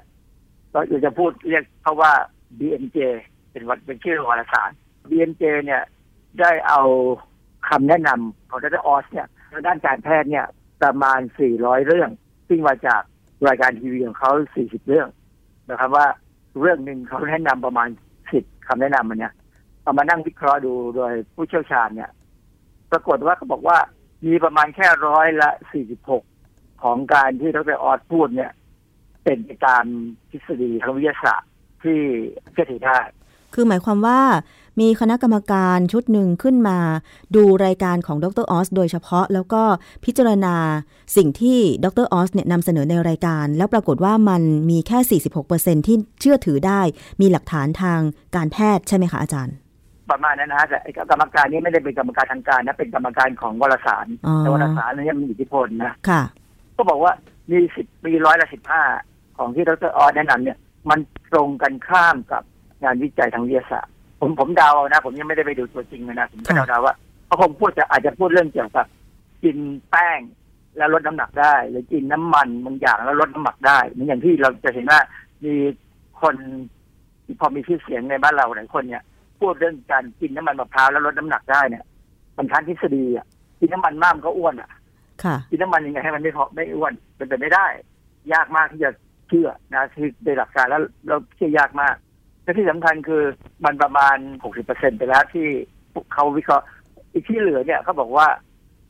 [0.71, 2.11] เราจะพูดเรียกเขาว่า
[2.59, 2.97] BMJ
[3.51, 4.71] เป็นวัดเป็นชื่อวารสาร
[5.09, 5.83] BMJ เนี่ย
[6.39, 6.81] ได้เอา
[7.69, 10.45] คำแนะนำของดรออสเนี่ยทางด้านการแพทย์เนี่ย
[10.81, 11.19] ประมาณ
[11.53, 12.09] 400 เรื่อง
[12.47, 13.01] ซึ่งมาจาก
[13.47, 15.07] รายการทีวีของเขา 40 เรื่อง
[15.69, 16.07] นะครับว่า
[16.59, 17.89] เรื่องหนึ่งเขาแนะนำประมาณ
[18.27, 19.33] 10คำแนะนำมันเนี่ย
[19.81, 22.11] เอามานั่งวิเคราะห์ดูโดยผู้เชี่ยวชาญเนี่ย
[22.91, 23.77] ปรากฏว่าเขาบอกว่า
[24.25, 25.49] มีประมาณแค่ร้อยละ
[26.15, 28.51] 46 ของการที่ดรออสพูดเนี่ย
[29.25, 29.83] เป็นไปตาม
[30.31, 31.49] ทฤษฎีทางวิทยาศาสตร์
[31.83, 31.97] ที่
[32.51, 32.99] เชื่อถือได้
[33.53, 34.21] คือหมายความว่า
[34.81, 36.79] มีคณะกรรมการชุดหนึ่งขึ้นมา
[37.35, 39.63] ดูรายการของดรออสโดยเฉพาะ แล้วก็
[40.05, 40.55] พิจารณา
[41.17, 46.81] สิ่งที่ดรออสเนี่ยนำเสนอในรายการ แล้วปรากฏว่ามันมีแค่ 46%ที่เชื่อถือได้
[47.21, 47.99] มีหลักฐานทาง
[48.35, 49.55] การแพทย์ใช่ไหมคะอาจารย์
[50.11, 56.21] ประมาณนั้นนะฮะแต่ไอ้กรรมการนี้ไม่ได้เป็นกรรมการทางการนะเป็นกรรมการของวารสารอ๋อแต่วารสารนี้มีอิทธิพลนะค่ะ
[56.77, 57.13] ก็บอกว่า
[57.51, 58.81] มีสิบปีร้อยละสิบห้า
[59.37, 60.57] ของที่ดรออสแนะนำเนี่ย
[60.89, 60.99] มัน
[61.31, 62.43] ตรงกันข้ามกับ
[62.83, 68.85] งานวิจัยทางวิทยาศาสตร์ ผมผมเดาเอานะ ผมยังไม่ได้ไปดูตัวจริงเลยนะผมก็ค่ะเดาๆว่าเขาคงพูดจะอาจจะพูดเรื่องเกี่ยวกับ
[69.43, 69.57] กิน
[69.89, 70.19] แป้ง
[70.77, 74.99] แล้วลดน้ำหนักได้ หรือกินน้ำมันบางอย่างแล้วลดน้ำหนักได้เหมือนอย่างที่เราจะเห็นว่า
[75.45, 75.53] มี
[76.21, 76.35] คน
[77.25, 79.03] ที่พอมีชื่อเสียงในบ้านเราหลายคนเนี่ย
[79.39, 81.83] พูดเรื่องการกินน้ำมันมะพร้าวแล้วลดน้ำหนักได้เนี่ย
[82.37, 83.25] มันทันทฤษฎีอะ
[83.59, 84.69] กินน้ำมันมากมันก็อ้วนอะ
[85.23, 87.67] ค่ะกินน้ำมันยังไงให้มันไม่พอไม่อ้วนเป็นไปไม่ได้
[88.33, 88.89] ยากมากที่จะ
[89.27, 91.95] เชื่อนะคือโดยหลักการแล้วเราเชื่อยากมาก
[92.43, 93.23] และที่สำคัญคือ
[93.65, 94.17] มันประมาณ
[94.57, 95.47] 60%ไปแล้วที่
[96.13, 96.65] เขาวิเคราะห์
[97.13, 98.27] อีกที่เหลือเนี่ยเขาบอกว่า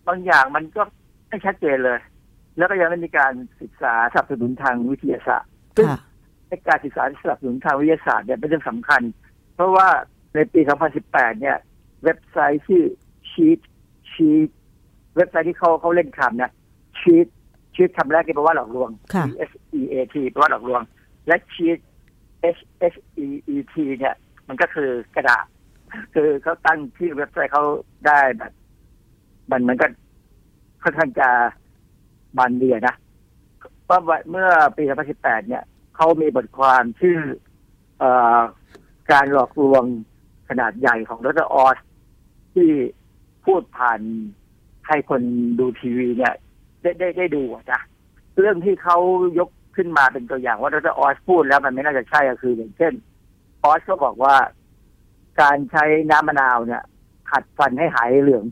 [0.07, 0.81] บางอย่างมันก็
[1.27, 1.99] ไม่ชัดเจนเลย
[2.57, 5.99] แล้วก็ยังไม่มีการศึกษาสนับสนุนทางวิทยาศาสตร์ซึ่งค่ะ
[6.47, 9.01] ในการศึกษาสนับสนุนทางวิทยาศาสตร์เนี่ยเป็นเรื่องสำคัญ
[9.55, 9.87] เพราะว่า
[10.35, 10.61] ในปี
[11.01, 11.57] 2018 เนี่ย
[12.03, 12.83] เว็บไซต์ชื่อ
[13.31, 13.59] Cheat
[14.11, 14.49] Sheet
[15.15, 16.51] เว็บไซต์ที่เขาเขาเล่นคำเนี่ย
[17.75, 20.81] Cheat Cheat คำแรกที่แปลว่าหลอกลวงค่ะ C S E A T แปลว่าหลอกลวง
[21.27, 21.79] และ Cheat
[22.55, 22.61] H
[22.93, 24.15] H E E T เนี่ย
[24.47, 25.45] มันก็คือกระดาษ
[26.13, 27.63] คือเขาตั้งที่เว็บไซต์เขา
[28.07, 28.53] ได้แบบ
[29.51, 29.91] มันเหมือนกัน
[30.83, 31.29] ค่อนข้างจะ
[32.37, 32.95] บันเดียนะ
[33.85, 34.83] เพราะว่าเมื่อปี
[35.15, 35.63] 2018 เนี่ย
[35.95, 37.19] เขามีบทความชื่อ
[37.99, 38.03] เอ
[38.39, 38.41] อ
[39.11, 39.83] การหลอกลวง
[40.49, 41.77] ขนาดใหญ่ของดรออส
[42.53, 42.69] ที่
[43.45, 43.99] พูดผ่าน
[44.87, 45.21] ให้คน
[45.59, 46.33] ดูทีวีเนี่ย
[46.85, 47.79] ได้ได้ได้ดูอะจ้ะ
[48.39, 48.97] เรื่องที่เขา
[49.39, 52.93] ยกขึ้นมาเป็นตัวอย่างว่าดรออสพูดแล้วมันไม่น่าจะใช่ก็คืออย่างเช่น
[53.63, 54.35] ออสก็บอกว่า
[55.41, 56.83] การใช้น้ำมะนาวเนี่ย
[57.31, 58.45] ขัดฟันให้หายเหลือง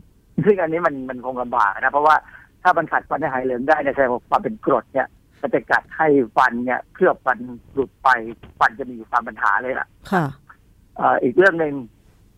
[0.44, 2.16] ซึ่งอันนี้มันมันคงลำบากนะ เพราะว่า
[2.62, 5.08] ถ้ามันขัดฟันให้หายเหลืองได้เนี่ยแสดงว่าความเป็นกรดเนี่ย
[5.42, 6.06] มันจะกัดให้
[6.36, 7.38] ฟันเนี่ยเคลือบฟัน
[7.72, 8.08] หลุดไป
[8.60, 10.24] ฟันจะมีความปัญหาเลยล่ะ ค่ะ
[10.96, 11.74] เอ่ออีกเรื่องหนึ่ง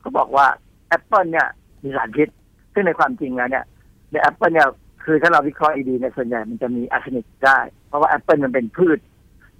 [0.00, 0.46] เขาบอกว่า
[0.88, 1.46] แอปเปิลเนี่ย
[1.82, 2.28] มีสารพิษ
[2.72, 3.64] ซึ่งในความจริงแล้วเนี่ย
[4.10, 4.68] ในแอปเปิลเนี่ย
[5.06, 8.98] คือถ้าเราวิเคราะห์ดีๆเนี่ยส่วนใหญ่มันจะมีอาร์เซนิกได้ เพราะว่าแอปเปิลมันเป็นพืช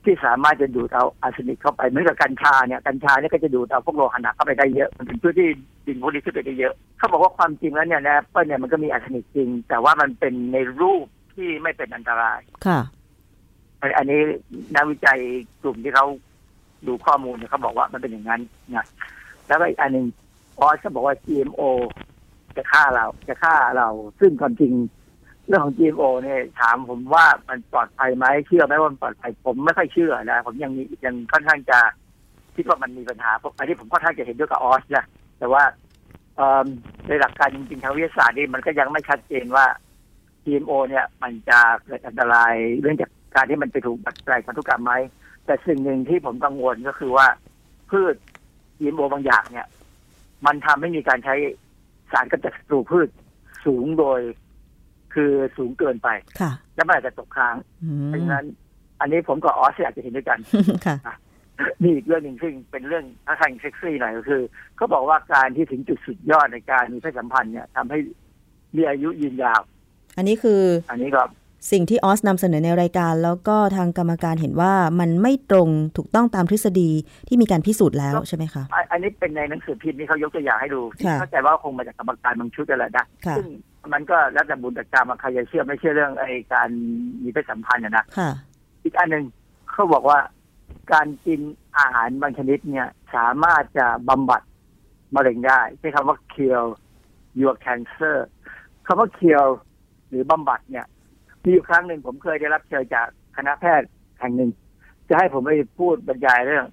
[0.05, 5.49] ที่สามารถจะดูดเอาอาร์เซนิกเข้าไปเหมือนกับกัญชาเนี่ยกัญชาเนี่ยก็จะดูดเอาพวกโลหะหนักเข้าไปได้เยอะมันเป็นพืชที่
[5.87, 12.81] ดึงพวกนี้ขึ้นไปได้เยอะ เขาบอกว่าความจริงแล้วเนี่ยในแอปเปิลเนี่ยมันก็มีอาร์เซนิกจริง แต่ว่ามันเป็นในรูปที่ไม่เป็นอันตรายค่ะ
[13.81, 14.21] อันอันนี้
[14.75, 15.19] นักวิจัย
[15.63, 16.07] กลุ่มที่เขา
[16.87, 18.41] ดูข้อมูลเนี่ยเขาบอกว่ามันเป็นอย่างนั้น
[18.77, 18.87] นะ
[19.47, 20.07] แล้วก็อีกอันหนึ่ง
[20.61, 21.63] ออซเขาบอกว่า GMO
[22.57, 23.89] จะฆ่าเราจะฆ่าเรา
[24.21, 24.73] ซึ่งความจริง
[25.47, 31.79] เรื่องของ GMO เนี่ยถามผมว่ามันปลอดภัยไหมเชื่อไหมว่ามันปลอดภัยผมไม่ค่อยเชื่อนะ ผมยังมียังค่อนข้างจะ
[32.57, 35.07] คิดว่ามันมีปัญหาเพราะอันนี้ผมค่อนข้างจะเห็นด้วยกับออสนะ
[35.39, 35.63] แต่ว่า
[37.07, 39.67] ในหลักการจริงๆทางวิทยาศาสตร์นี่มันก็ยังไม่ชัดเจนว่า
[40.45, 44.93] GMO เนี่ย มันจะเกิดอันตรายเรื่องจากการที่มันไปถูกดัดแปลพันธุกรรมไหม
[45.47, 47.27] แต่สิ่งหนึ่งที่ผมกังวลก็คือว่า
[47.91, 48.15] พืช
[48.79, 49.67] GMO บางอย่างเนี่ย
[50.47, 51.35] มันทำให้มีการใช้
[52.13, 53.09] สารกำจัดศัตรูพืช
[53.65, 54.21] สูงโดย
[55.17, 56.09] คือสูงเกินไป
[56.41, 58.47] ค่ะแล้วมันอาจจะตกค้างอืเพราะมฉะนั้น
[59.01, 60.39] อันนี้ผมกับออสอยากจะเห็นด้วยกัน
[60.87, 60.97] ค่ะ
[61.83, 64.43] มีอีกเรื่องหนึ่งซึ่งเป็นเรื่องท้าทายเซ็กซี่หน่อยก็คือ
[64.77, 67.99] เขาบอกว่าการที่ถึงจุดสุดยอดในการมีเพศสัมพันธ์เนี่ยทำให้
[68.77, 69.61] มีอายุยืนยาว
[70.17, 70.61] อันนี้คือ
[70.91, 71.23] อันนี้ก็
[71.73, 76.91] สิ่งที่ออสนำเสนอในรายการ แล้วก็ทางกรรมการเห็นว่ามันไม่ตรงถูกต้องตามทฤษฎี
[77.29, 83.47] ที่มีการพิสูจน์แล้วใช่ไหมคะ อันอันนี้เป็นในหนังสือพิมพ์ที่เขายกตัวอย่างให้ดูค่ะเข้าใจว่าคงมาจากกรรมการบางชุดนั่นแหละนะค่ะซึ่ง
[83.93, 86.69] มันก็แล้วแต่บุญแต่กรรมว่าใครจะเชื่อไม่เชื่อเรื่องไอ้การ
[87.23, 88.31] มีเพศสัมพันธ์อะนะค่ะ
[88.85, 89.25] อีกอันหนึ่ง
[89.71, 90.19] เขาบอกว่า
[90.93, 91.41] การกิน
[91.79, 94.43] อาหารบางชนิดเนี่ย สามารถจะบำบัด
[95.15, 96.69] มะเร็งได้ใช้คำว่า cure
[97.41, 98.17] your cancer
[98.87, 99.53] คำว่า cure
[100.09, 100.87] หรือบำบัดเนี่ย
[101.43, 103.07] มีอยู่ครั้งหนึ่งผมเคยได้รับเชิญจาก
[103.37, 103.89] คณะแพทย์
[104.21, 104.51] แห่งหนึ่ง
[105.09, 106.67] จะให้ผมไปพูดบรรยายเรื่อง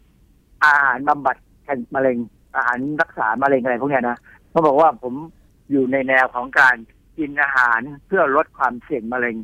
[0.66, 2.18] อาหารบำบัดแทนมะเร็ง
[2.56, 4.18] อาหารรักษามะเร็งอะไรพวกเนี้ยนะ
[4.50, 5.14] เขาบอกว่าผม
[5.72, 6.76] อยู่ในแนวของการ
[7.18, 9.38] กินอาหารเพื่อลดความเสี่ยงมะเร็ง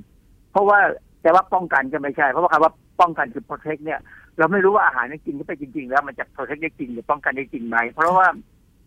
[0.51, 0.79] เพราะว่า
[1.21, 3.99] แต่ว่าป้องกันก็ไม่ใช่ เพราะว่าคำว่าป้องกันคือ protect เนี่ย
[4.37, 8.27] เราไม่รู้ว่าอาหารนั้นกินเข้าไปจริง ๆ แล้วมันจะ protect ได้จริงหรือป้องกันได้จริงไหม เพราะว่า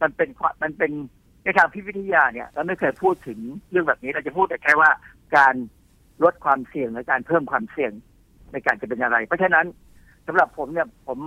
[0.03, 0.93] มันเป็นความมันเป็น
[1.45, 3.39] ในทางพิวิทยาเนี่ยเราไม่เคยพูดถึง
[3.71, 4.91] เรื่องแบบนี้เราจะพูดแต่แค่ว่า
[5.37, 5.55] การ
[6.25, 7.93] ลดความเสี่ยงและการเพิ่มความเสี่ยง
[8.53, 9.67] ในการจะเป็นอะไร เพราะฉะนั้น
[10.27, 11.19] สำหรับผมเนี่ยผม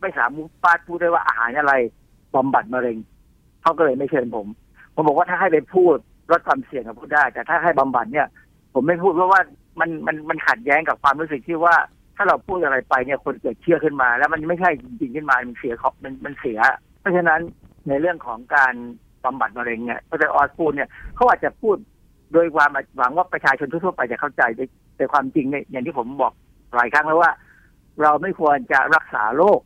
[0.00, 0.26] ไม่สา
[0.64, 1.74] มารถพูดได้ว่าอาหารอะไร
[2.34, 2.98] บำบัดมะเร็ง
[3.62, 4.46] เขาก็เลยไม่เชิญผม
[4.94, 5.96] ผมบอกว่าถ้าให้ไปพูด
[6.30, 8.26] ลดความเสี่ยงก็พูดได้ แต่ถ้าให้บำบัดเนี่ย
[8.74, 9.40] ผมไม่พูดเพราะว่า
[9.80, 11.76] มันมันมันขัดแย้งกับความรู้สึกที่ว่า
[12.16, 16.58] ถ้าเราพูดอะไรไปเนี่ยคนเกิดเชื่อขึ้นมา แล้วมันไม่ใช่จริงๆขึ้นมามันเสียเขามันมันเสีย
[17.00, 17.40] เพราะฉะนั้น
[17.88, 18.74] ในเรื่องของการ
[19.24, 21.76] บำบัดมะเร็งเนี่ยพระเจ้าออสพูดเนี่ยเขาอาจจะพูด
[22.32, 24.64] โดยความหวังว่าประชาชนทั่วๆไปจะเข้าใจแต่
[24.96, 26.32] แต่ความจริงเนี่ยอย่างที่ผมบอก
[26.74, 27.32] หลายครั้งแล้วว่า
[28.02, 29.60] เราไม่ควรจะรักษาโรค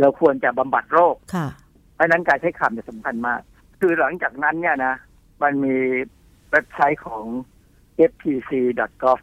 [0.00, 1.46] เราควรจะบำบัดโรคค่ะ
[1.94, 3.40] เพราะฉะนั้นการใช้คำเนี่ยสำคัญมาก
[3.80, 4.94] คือหลังจากนั้นเนี่ยนะ
[5.44, 5.76] มันมี
[6.50, 7.24] เว็บไซต์ของ
[8.10, 9.18] ftc.gov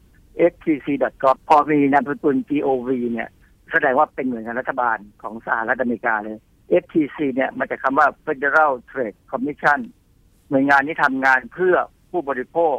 [0.51, 3.29] ftc.gov พอมีนามสกุล gov เนี่ย
[3.71, 6.37] แสดงว่าเป็นหน่วยงานรัฐบาลของสหรัฐอเมริกาเลย
[6.83, 9.79] FTC เนี่ยมาจากคำว่า Federal Trade Commission
[10.49, 11.75] หน่วยงานนี้ทำงานเพื่อ
[12.11, 12.75] ผู้บริโภค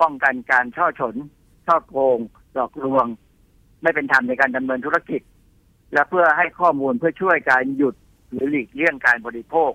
[0.00, 1.14] ป้องกันการช่อฉน
[1.66, 2.18] ช่อโกง
[2.54, 3.06] หลอกลวง
[3.82, 5.22] ไม่เป็นธรรมในการดำเนินธุรกิจ
[5.92, 7.94] และเพื่อให้ข้อมูลเพื่อช่วยการหยุด
[8.30, 9.72] หรือหลีกเลี่ยงการบริโภค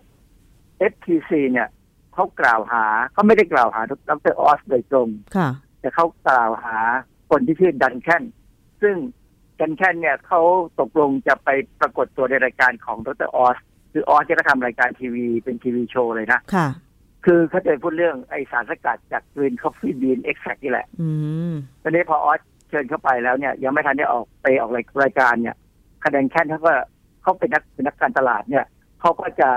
[0.92, 1.68] FTC เนี่ย
[2.14, 3.96] เขากล่าวหาเขาไม่ได้กล่าวหาดร
[4.42, 5.50] ออสโดยตรงค่ะ
[5.82, 6.78] แต่เขากล่าวหา
[7.30, 8.24] คนที่ชื่อดันแคน
[8.82, 8.96] ซึ่ง
[9.60, 10.42] ดันแคนเนี่ยเขา
[10.80, 11.50] ตกลงจะไป
[11.82, 13.58] ปรากฏตัวในรายการของดรออส
[13.92, 16.68] คือออสจะก็ทำรายการทีวีเป็นทีวีโชว์เลยนะค่ะ
[17.26, 21.10] คือเขาจะพูดเรื่องไอสารสกัดจาก green coffee bean extract นี่แหละอื
[21.52, 21.54] ม
[21.84, 22.40] ตอนนี้พอออซ
[22.70, 24.72] เชิญเข้าไปแล้วเนี่ย ยังไม่ทันได้ออกไปออก
[25.04, 25.56] รายการเนี่ย
[26.04, 26.74] ค่ะ ดันแคนเขาก็
[27.22, 28.66] เขาเป็นนักเป็นนักการตลาดเนี่ย
[29.00, 29.50] เขาก็จะ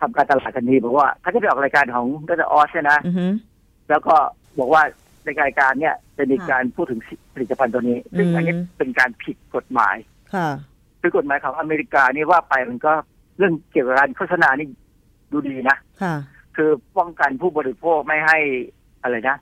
[0.00, 3.26] ทำการตลาดทันทีบอกว่าเขาจะไปออกรายการของดร.ออซเนี่ยนะอือฮึ
[3.90, 4.14] แล้วก็
[4.58, 4.82] บอกว่า
[5.24, 7.00] ในรายการเนี่ยจะมีการพูดถึง
[7.34, 9.96] ผลิตภัณฑ์ตัวนี้ ซึ่งอันนี้เป็นการผิดกฎหมาย
[10.34, 10.48] ค่ะ
[11.00, 12.92] คือกฎหมายของอเมริกานี่ว่าไปมันก็
[13.38, 14.66] เรื่องเกี่ยวกับการโฆษณานี่
[15.32, 16.14] ดูดีนะค่ะ
[16.56, 18.38] คือป้องกันผู้บริโภคไม่ให้
[19.02, 19.36] อะไรนะ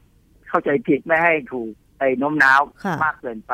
[0.48, 3.52] เข้าใจผิดไม่ให้ถูกไอ้โน้มน้าวค่ะมากเกินไป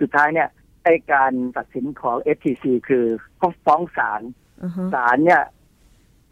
[0.00, 0.48] สุดท้ายเนี่ย
[0.84, 3.04] ไอ้การตัดสินของ FTC คือ
[3.38, 4.22] เขาฟ้องศาล
[4.62, 5.42] อือฮึศาลเนี่ย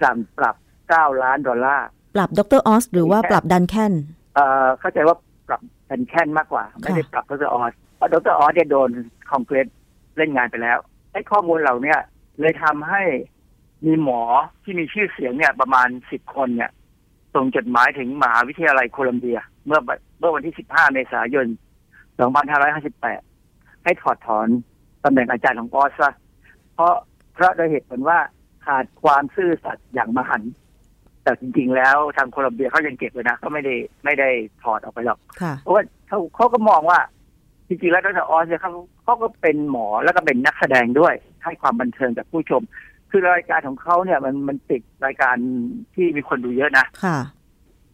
[0.02, 0.54] สั่งปรับ
[0.88, 3.92] 9 ล้านดอลลาร์ ปรับดรออสหรือว่าปรับดันแคน
[4.34, 5.16] เอ่อเข้าใจว่า
[5.48, 8.90] ปรับเป็นแค่นมากกว่า ไม่ได้ปรับดรออสเพราะดรออสเนี่ยโดน
[9.30, 9.66] คอมเพลต
[10.16, 10.78] เล่นงานไปแล้ว
[11.12, 11.98] ไอ้ข้อมูลเหล่าเนี้ย
[12.40, 13.02] เลยทำให้
[13.86, 14.22] มีหมอ
[14.64, 16.70] ที่มีชื่อเสียงเนี่ยประมาณสิบคนเนี่ย
[17.34, 19.80] ส่งจดหมายถึงมหาวิทยาลัยโคลัมเบีย เมื่อ
[20.18, 21.46] เมื่อวันที่ 15 เมษายน
[22.26, 24.48] 2558 ให้ถอดถอน
[25.04, 26.10] ตำแหน่งอาจารย์ของออสซะ
[26.74, 26.94] เพราะ
[27.34, 28.18] เพราะโดยเหตุผลว่า
[28.68, 30.52] ขาดความซื่อสัตย์อย่างมหันต์
[31.22, 34.28] แต่จริง ๆ แล้วทางโคลัมเบียเขายังเก็บไว้นะเขาไม่ได้ไม่ได้
[34.62, 36.98] ถอดออกไปหรอกค่ะเพราะว่าเขาเขาก็มองว่า
[37.68, 41.14] จริงๆแล้วดรออสเนี่ยเขาเขาก็เป็นหมอแล้วก็เป็นนักแสดงด้วย
[41.44, 42.62] ให้ความบันเทิงกับผู้ชม
[43.10, 45.36] คือรายการของเขาเนี่ยมันมันติดรายการ
[45.94, 47.18] ที่มีคนดูเยอะนะค่ะ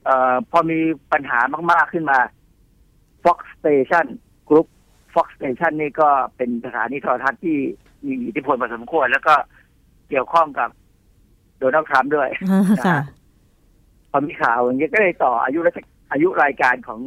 [0.04, 0.78] เอ่อพอมี
[1.12, 1.38] ปัญหา
[1.72, 2.18] มากๆขึ้นมา
[3.24, 4.06] Fox Station
[4.48, 4.66] Group
[5.14, 7.56] Fox Station นี่ก็เป็นสถานีโทรทัศน์ที่
[8.04, 9.34] มีอิทธิพลพอสมควร แล้วก็
[10.08, 10.70] เกี่ยวข้องกับ
[11.58, 12.28] โดนัลด์ทรัมป์ด้วย
[12.86, 13.00] ค่ะ
[14.10, 15.78] พอมีข่าวอย่างเงี้ยก็เลยต่ออายุราช
[16.12, 17.00] อายุรายการของ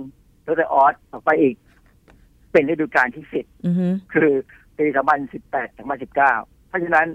[0.46, 1.56] ดรออสออกไปอีก
[2.52, 4.32] เป็นฤดูกาลที่สิบอือฮึคือ
[4.78, 4.86] ปี
[5.36, 6.14] 2018 2019
[6.68, 7.08] เพราะฉะนั้น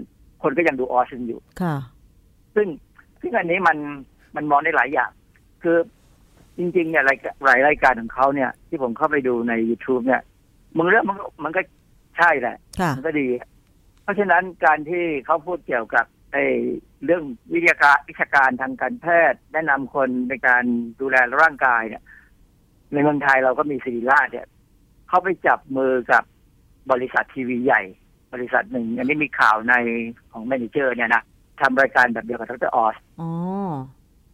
[0.43, 1.75] คนก็ยังดูออสอยู่ค่ะ
[2.55, 2.67] ซึ่ง
[3.21, 3.77] ซึ่งอันนี้มัน
[4.35, 5.11] มันมองได้หลายอย่าง
[5.63, 5.77] คือ
[6.57, 10.21] จริง ๆ เนี่ยรายหลายรายการของเขาเนี่ย ที่ผมเข้าไปดูใน YouTube เนี่ย
[10.77, 11.61] มึงเรื่องมันก็มันก็
[12.17, 13.27] ใช่แหละค่ะมันก็ดี
[14.03, 16.45] เพราะฉะนั้นการที่เขาพูดเกี่ยวกับไอ้
[17.05, 17.23] เรื่อง
[17.53, 20.63] วิทยาการวิชาการทางการแพทย์ แนะนำคนในการ
[21.01, 22.03] ดูแลร่างกายเนี่ย
[22.93, 24.47] ในเมืองไทยเราก็มีศิริราชเนี่ย
[25.07, 26.23] เขาไปจับมือกับ
[26.91, 27.81] บริษัททีวีใหญ่
[28.33, 29.73] บริษัทหนึ่งอันนี้มีข่าวใน
[30.31, 31.23] ของแมเนเจอร์เนี่ยนะ
[31.61, 33.29] ทำรายการแบบเดียวกับดรออสอ๋อ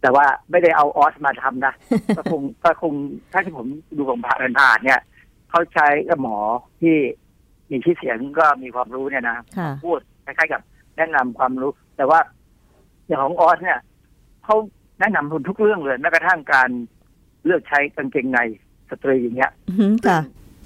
[0.02, 1.74] แต่ว่าไม่ได้เอาออสมาทำนะ
[2.18, 2.94] ก็คงก็คง
[3.32, 3.68] ถ้าที่ผม
[3.98, 5.02] ดูของผ่านผ่านๆเนี่ย
[5.50, 5.88] เขาใช้
[6.22, 6.38] หมอ
[6.82, 6.96] ที่
[7.72, 10.62] มีชื่อเสียงก็มีความรู้เนี่ยนะค่ะพูดคล้ายๆกับ
[10.98, 12.20] แนะนำความรู้ แต่ว่า
[13.08, 13.80] อย่างของออสเนี่ย
[14.46, 14.56] เขา
[15.00, 16.70] แนะนำทุกเรื่องเลยแม้กระทั่งการ
[17.46, 18.40] เลือกใช้กางเกงใน
[18.90, 20.20] สตรีอย่างเงี้ยอือหือค่ะ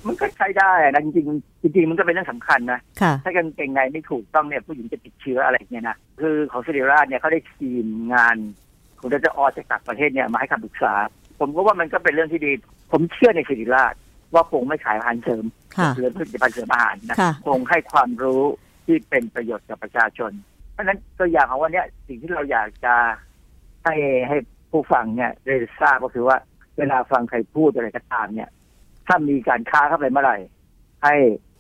[0.08, 8.38] มันก็ใช้ได้นะจริงๆจริงๆมันก็เป็นเรื่องสำคัญนะค่ะถ้ากางเกงในไม่ถูกต้องเนี่ยผู้หญิงจะติดเชื้ออะไรเนี่ยนะคือของสิริราชเนี่ยเขาได้ทีมงาน
[9.00, 10.94] ของดรออสจากต่างประเทศเนี่ยมาให้คำปรึกษา
[11.40, 12.52] ผมก็ว่ามันก็เป็นเรื่องที่ดี
[12.92, 13.94] ผมเชื่อในสิริราช
[14.34, 15.46] ว่าคงไม่ขายอาหารเสริม
[15.78, 18.44] ค่ะหรือผลิตภัณฑ์เสริมอาหารนะค่ะคงให้ความรู้
[18.86, 20.32] ที่เป็นประโยชน์กับประชาชน
[20.74, 22.96] เพราะฉะนั้นตัวอย่างของวันเนี้ยสิ่งที่เราอยากจะ
[23.86, 23.96] ให้
[24.28, 24.38] ให้
[24.72, 26.38] ผู้ฟังเนี่ยได้ทราบก็คือว่า
[26.78, 28.50] เวลาฟังใครพูดอะไรก็ตามเนี่ย
[29.08, 30.38] ถ้ามีการค้าเข้าไปเมื่อไหร่
[31.04, 31.16] ให้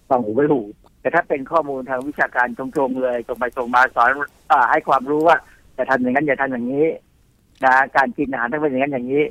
[0.09, 0.61] ฟังหูไว้หู
[1.01, 4.09] แต่ถ้าเป็นข้อมูลทางวิชาการตรงๆเลยตรงไปตรงมาสอน
[4.51, 5.37] อาให้ความรู้ว่า
[5.77, 6.87] จะทำอย่างนั้นอย่าทำอย่างนี้
[7.65, 9.23] นะการกินอาหารต้องเป็นอย่างนั้นอย่างนี้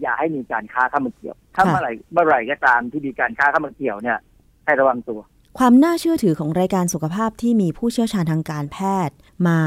[0.00, 4.18] อย่าให้มีการค้าเข้ามาเกี่ยว ถ้าค่ะเมื่อไหร่เมื่อไหร่ก็ตามที่มีการค้าเข้ามาเกี่ยวเนี่ย
[4.64, 5.20] ให้ระวังตัว
[5.58, 8.78] ความน่าเชื่อถือของรายการสุขภาพที่มีผู้เชี่ยวชาญทางการแพ
[9.08, 9.16] ทย์
[9.48, 9.58] มา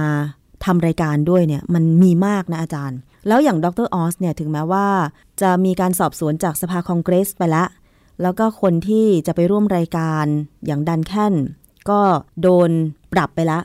[0.66, 4.88] ทำรายการด้วยเนี่ยมันมีมากนะอาจารย์ แล้วอย่างดรออสเนี่ยถึงแม้ว่า
[5.42, 7.68] จะมีการสอบสวนจากสภาคองเกรสไปแล้ว
[8.22, 10.26] แล้วก็คนที่จะไปร่วมรายการ
[10.66, 11.34] อย่างดันแคน
[11.90, 12.00] ก็
[12.42, 12.72] โดน
[13.14, 13.64] ปรับไปแล้ว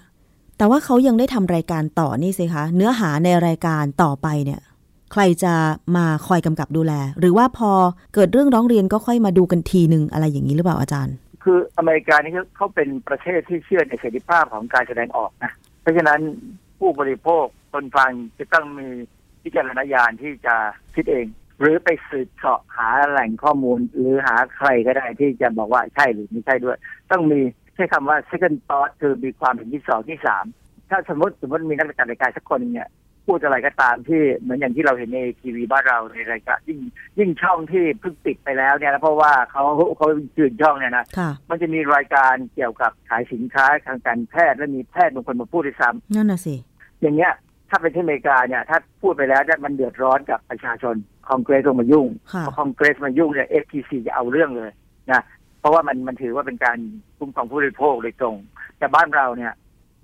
[0.57, 4.61] แต่ว่าเขายังได้ทำรายการต่อนี่สิคะ เนื้อหาในรายการต่อไปเนี่ย
[5.17, 5.55] ใครจะ
[5.97, 7.71] มาคอยกำกับดูแล หรือว่าพอ
[8.15, 15.53] เกิดเรื่องร้องเรียนก็ค่อยมาดูกันทีหนึ่งอะไรอย่างนี้หรือเปล่าอาจารย์ คืออเมริกานี่เขาเป็นประเทศที่เชื่อในเสรีภาพของการแสดงออกนะ
[15.83, 16.21] เพราะฉะนั้น
[16.79, 18.89] ผู้บริโภคคนฟังจะต้องมี
[19.45, 20.55] วิจารณญาณที่จะ
[20.95, 21.27] คิดเอง
[21.61, 26.79] หรือไปสืบเสาะหาแหล่งข้อมูล หรือหาใครก็ได้ที่จะบอกว่าใช่หรือไม่ใช่ด้วย
[27.11, 27.41] ต้องมี
[27.75, 30.45] ใช้คำว่า second thought คือมีความเห็นที่สองที่สาม
[30.91, 32.89] ถ้าสมมติสมมติมีนักจัดรายการสักคนเนี่ย
[33.27, 36.79] พูดอะไรก็ตามที่เหมือนอย่างที่เราเห็นในทีวีบ้านเราในรายการยิ่ง
[37.19, 39.65] ยิ่งช่องที่เพิ่งปิดไปแล้วเนี่ยนะเพราะว่าเขา
[39.97, 47.33] เขาจืดช่องเนี่ยนะค่ะมันจะมีรายการเกี่ยวกับขายสินค้าทางการแพทย์และมีแพทย์บางคนมาพูดด้วยซ้นั่นน่ะสิำอย่างเงี้ย
[47.71, 50.95] ถ้าเป็นที่อเมริกาเนี่ยถ้าพูดไปแล้วเนี่ยมันเดือดร้อนกับประชาชน
[51.29, 54.71] คอนเกรสต้องมายุ่งค่ะพอคอนเกรสมายุ่งเนี่ย FTC จะเอาเรื่องเลย
[55.11, 55.23] นะ
[55.61, 56.79] เพราะว่ามันมันถือว่าเป็นการ
[57.19, 58.37] คุ้มครองผู้บริโภคโดยตรง
[58.79, 59.53] แต่บ้านเราเนี่ย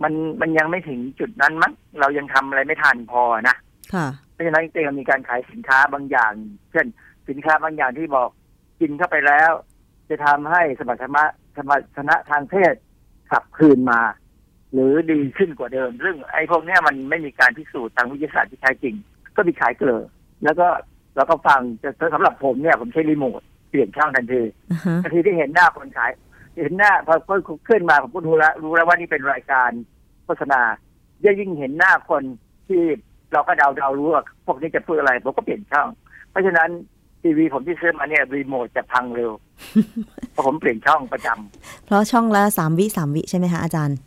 [0.02, 3.56] มันมันยังไม่ถึงจุดนั้นมั้งเรายังทำอะไรไม่ทันพอนะ
[3.94, 6.32] ค่ะเพราะฉะนั้นจึงมีการขายสินค้าบางอย่าง
[6.72, 6.86] เช่น
[7.28, 8.30] สินค้าบางอย่างที่บอก
[8.80, 9.50] กินเข้าไปแล้ว
[10.10, 11.24] จะทำให้สมรรถนะ
[11.56, 12.74] สมรรถนะทางเพศ
[13.30, 14.00] กลับคืนมา
[14.72, 18.94] หรือดีขึ้นกว่าเดิม ซึ่งไอ้พวกเนี้ยมันไม่มีการพิสูจน์ทางวิทยาศาสตร์ที่แท้จริง
[19.36, 20.02] ก็มีขายเกลือ
[20.44, 20.66] แล้วก็
[21.16, 23.40] เราก็ฟังแต่สำหรับผมเนี่ย ผมใช้รีโมท
[23.70, 26.10] เปลี่ยนช่องทันทีอือฮะทันทีที่เห็นหน้าคนขาย
[26.60, 27.14] เห็นหน้าพอ
[27.68, 29.70] ขึ้นมาผมก็รู้แล้วรู้แล้วว่านี่เป็นรายการ
[30.24, 30.60] โฆษณา
[31.24, 32.22] ยิ่งเห็นหน้าคน
[32.68, 32.82] ที่
[33.32, 35.88] เราก็เดาเดาๆรู้ว่าพวกนี้จะพูดอะไรผมก็เปลี่ยนช่อง
[36.30, 36.68] เพราะฉะนั้น
[37.22, 39.30] ทีวีผมที่ซื้อมาเนี่ยรีโมทจะพังเร็ว
[40.32, 43.98] เพราะผมเปลี่ยนช่องประจำเพราะช่องละสามวิสามวิใช่ไหมคะอาจารย์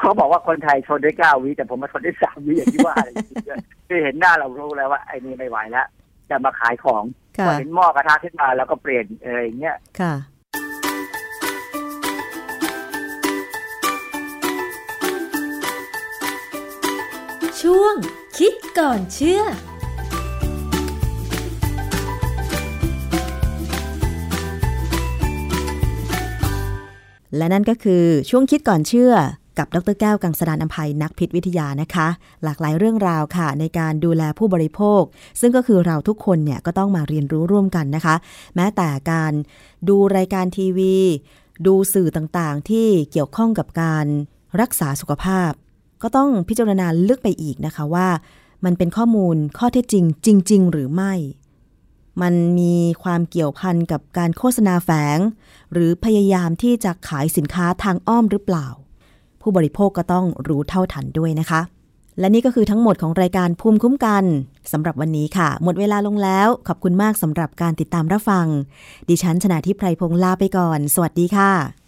[0.00, 5.86] เขาบอกว่าคนไทยทนได้เก้าวิแต่ผมมาทนได้สามวิอย่างที่ว่าอะไรจริงๆคือเห็นหน้าเรารู้แล้วว่าไอ้นี่ไม่ไหวแล้ว
[6.30, 7.04] จะมาขายของ
[7.38, 10.14] ค่ะพอเห็นหม้อกระทะขึ้นมาแล้วก็เปลี่ยนเอออย่างเงี้ยค่ะ
[17.80, 17.98] ช่วง
[18.38, 19.42] คิดก่อนเชื่อ
[27.36, 29.12] และนั่นก็คือช่วงคิดก่อนเชื่อ
[29.58, 32.08] กับดรแก้วกังสดานอภัยนักพิษวิทยานะคะ
[32.44, 35.02] หลากหลายเรื่องราวค่ะ ในการดูแลผู้บริโภค
[35.40, 38.14] ซึ่งก็คือเราทุกคนเนี่ยก็ต้องมาเรียนรู้ร่วมกันนะคะ
[38.56, 39.32] แม้แต่การ
[39.88, 40.96] ดูรายการทีวี
[41.66, 44.06] ดูสื่อต่างๆ ที่เกี่ยวข้องกับการ
[44.60, 45.52] รักษาสุขภาพ
[46.02, 48.08] ก็ต้องพิจารณาลึกไปอีกนะคะว่า
[48.64, 51.12] มันเป็นข้อมูลข้อเท็จจริง จริง ๆ หรือไม่
[52.22, 55.18] มันมีความเกี่ยวพันกับการโฆษณาแฝง
[55.72, 58.66] หรือพยายามที่จะขายสินค้าทางอ้อมหรือเปล่า
[59.40, 61.60] ผู้บริโภคก็ต้องรู้เท่าทันด้วยนะคะ
[62.20, 64.24] และนี่ก็คือทั้งหมดของรายการภูมิคุ้มกัน
[64.72, 68.46] สำหรับวันนี้ค่ะ หมดเวลาลงแล้ว ขอบคุณมากสำหรับการติดตามรับฟัง
[69.08, 71.87] ดิฉันชนะทิพไพรพงศ์ลาไปก่อน สวัสดีค่ะ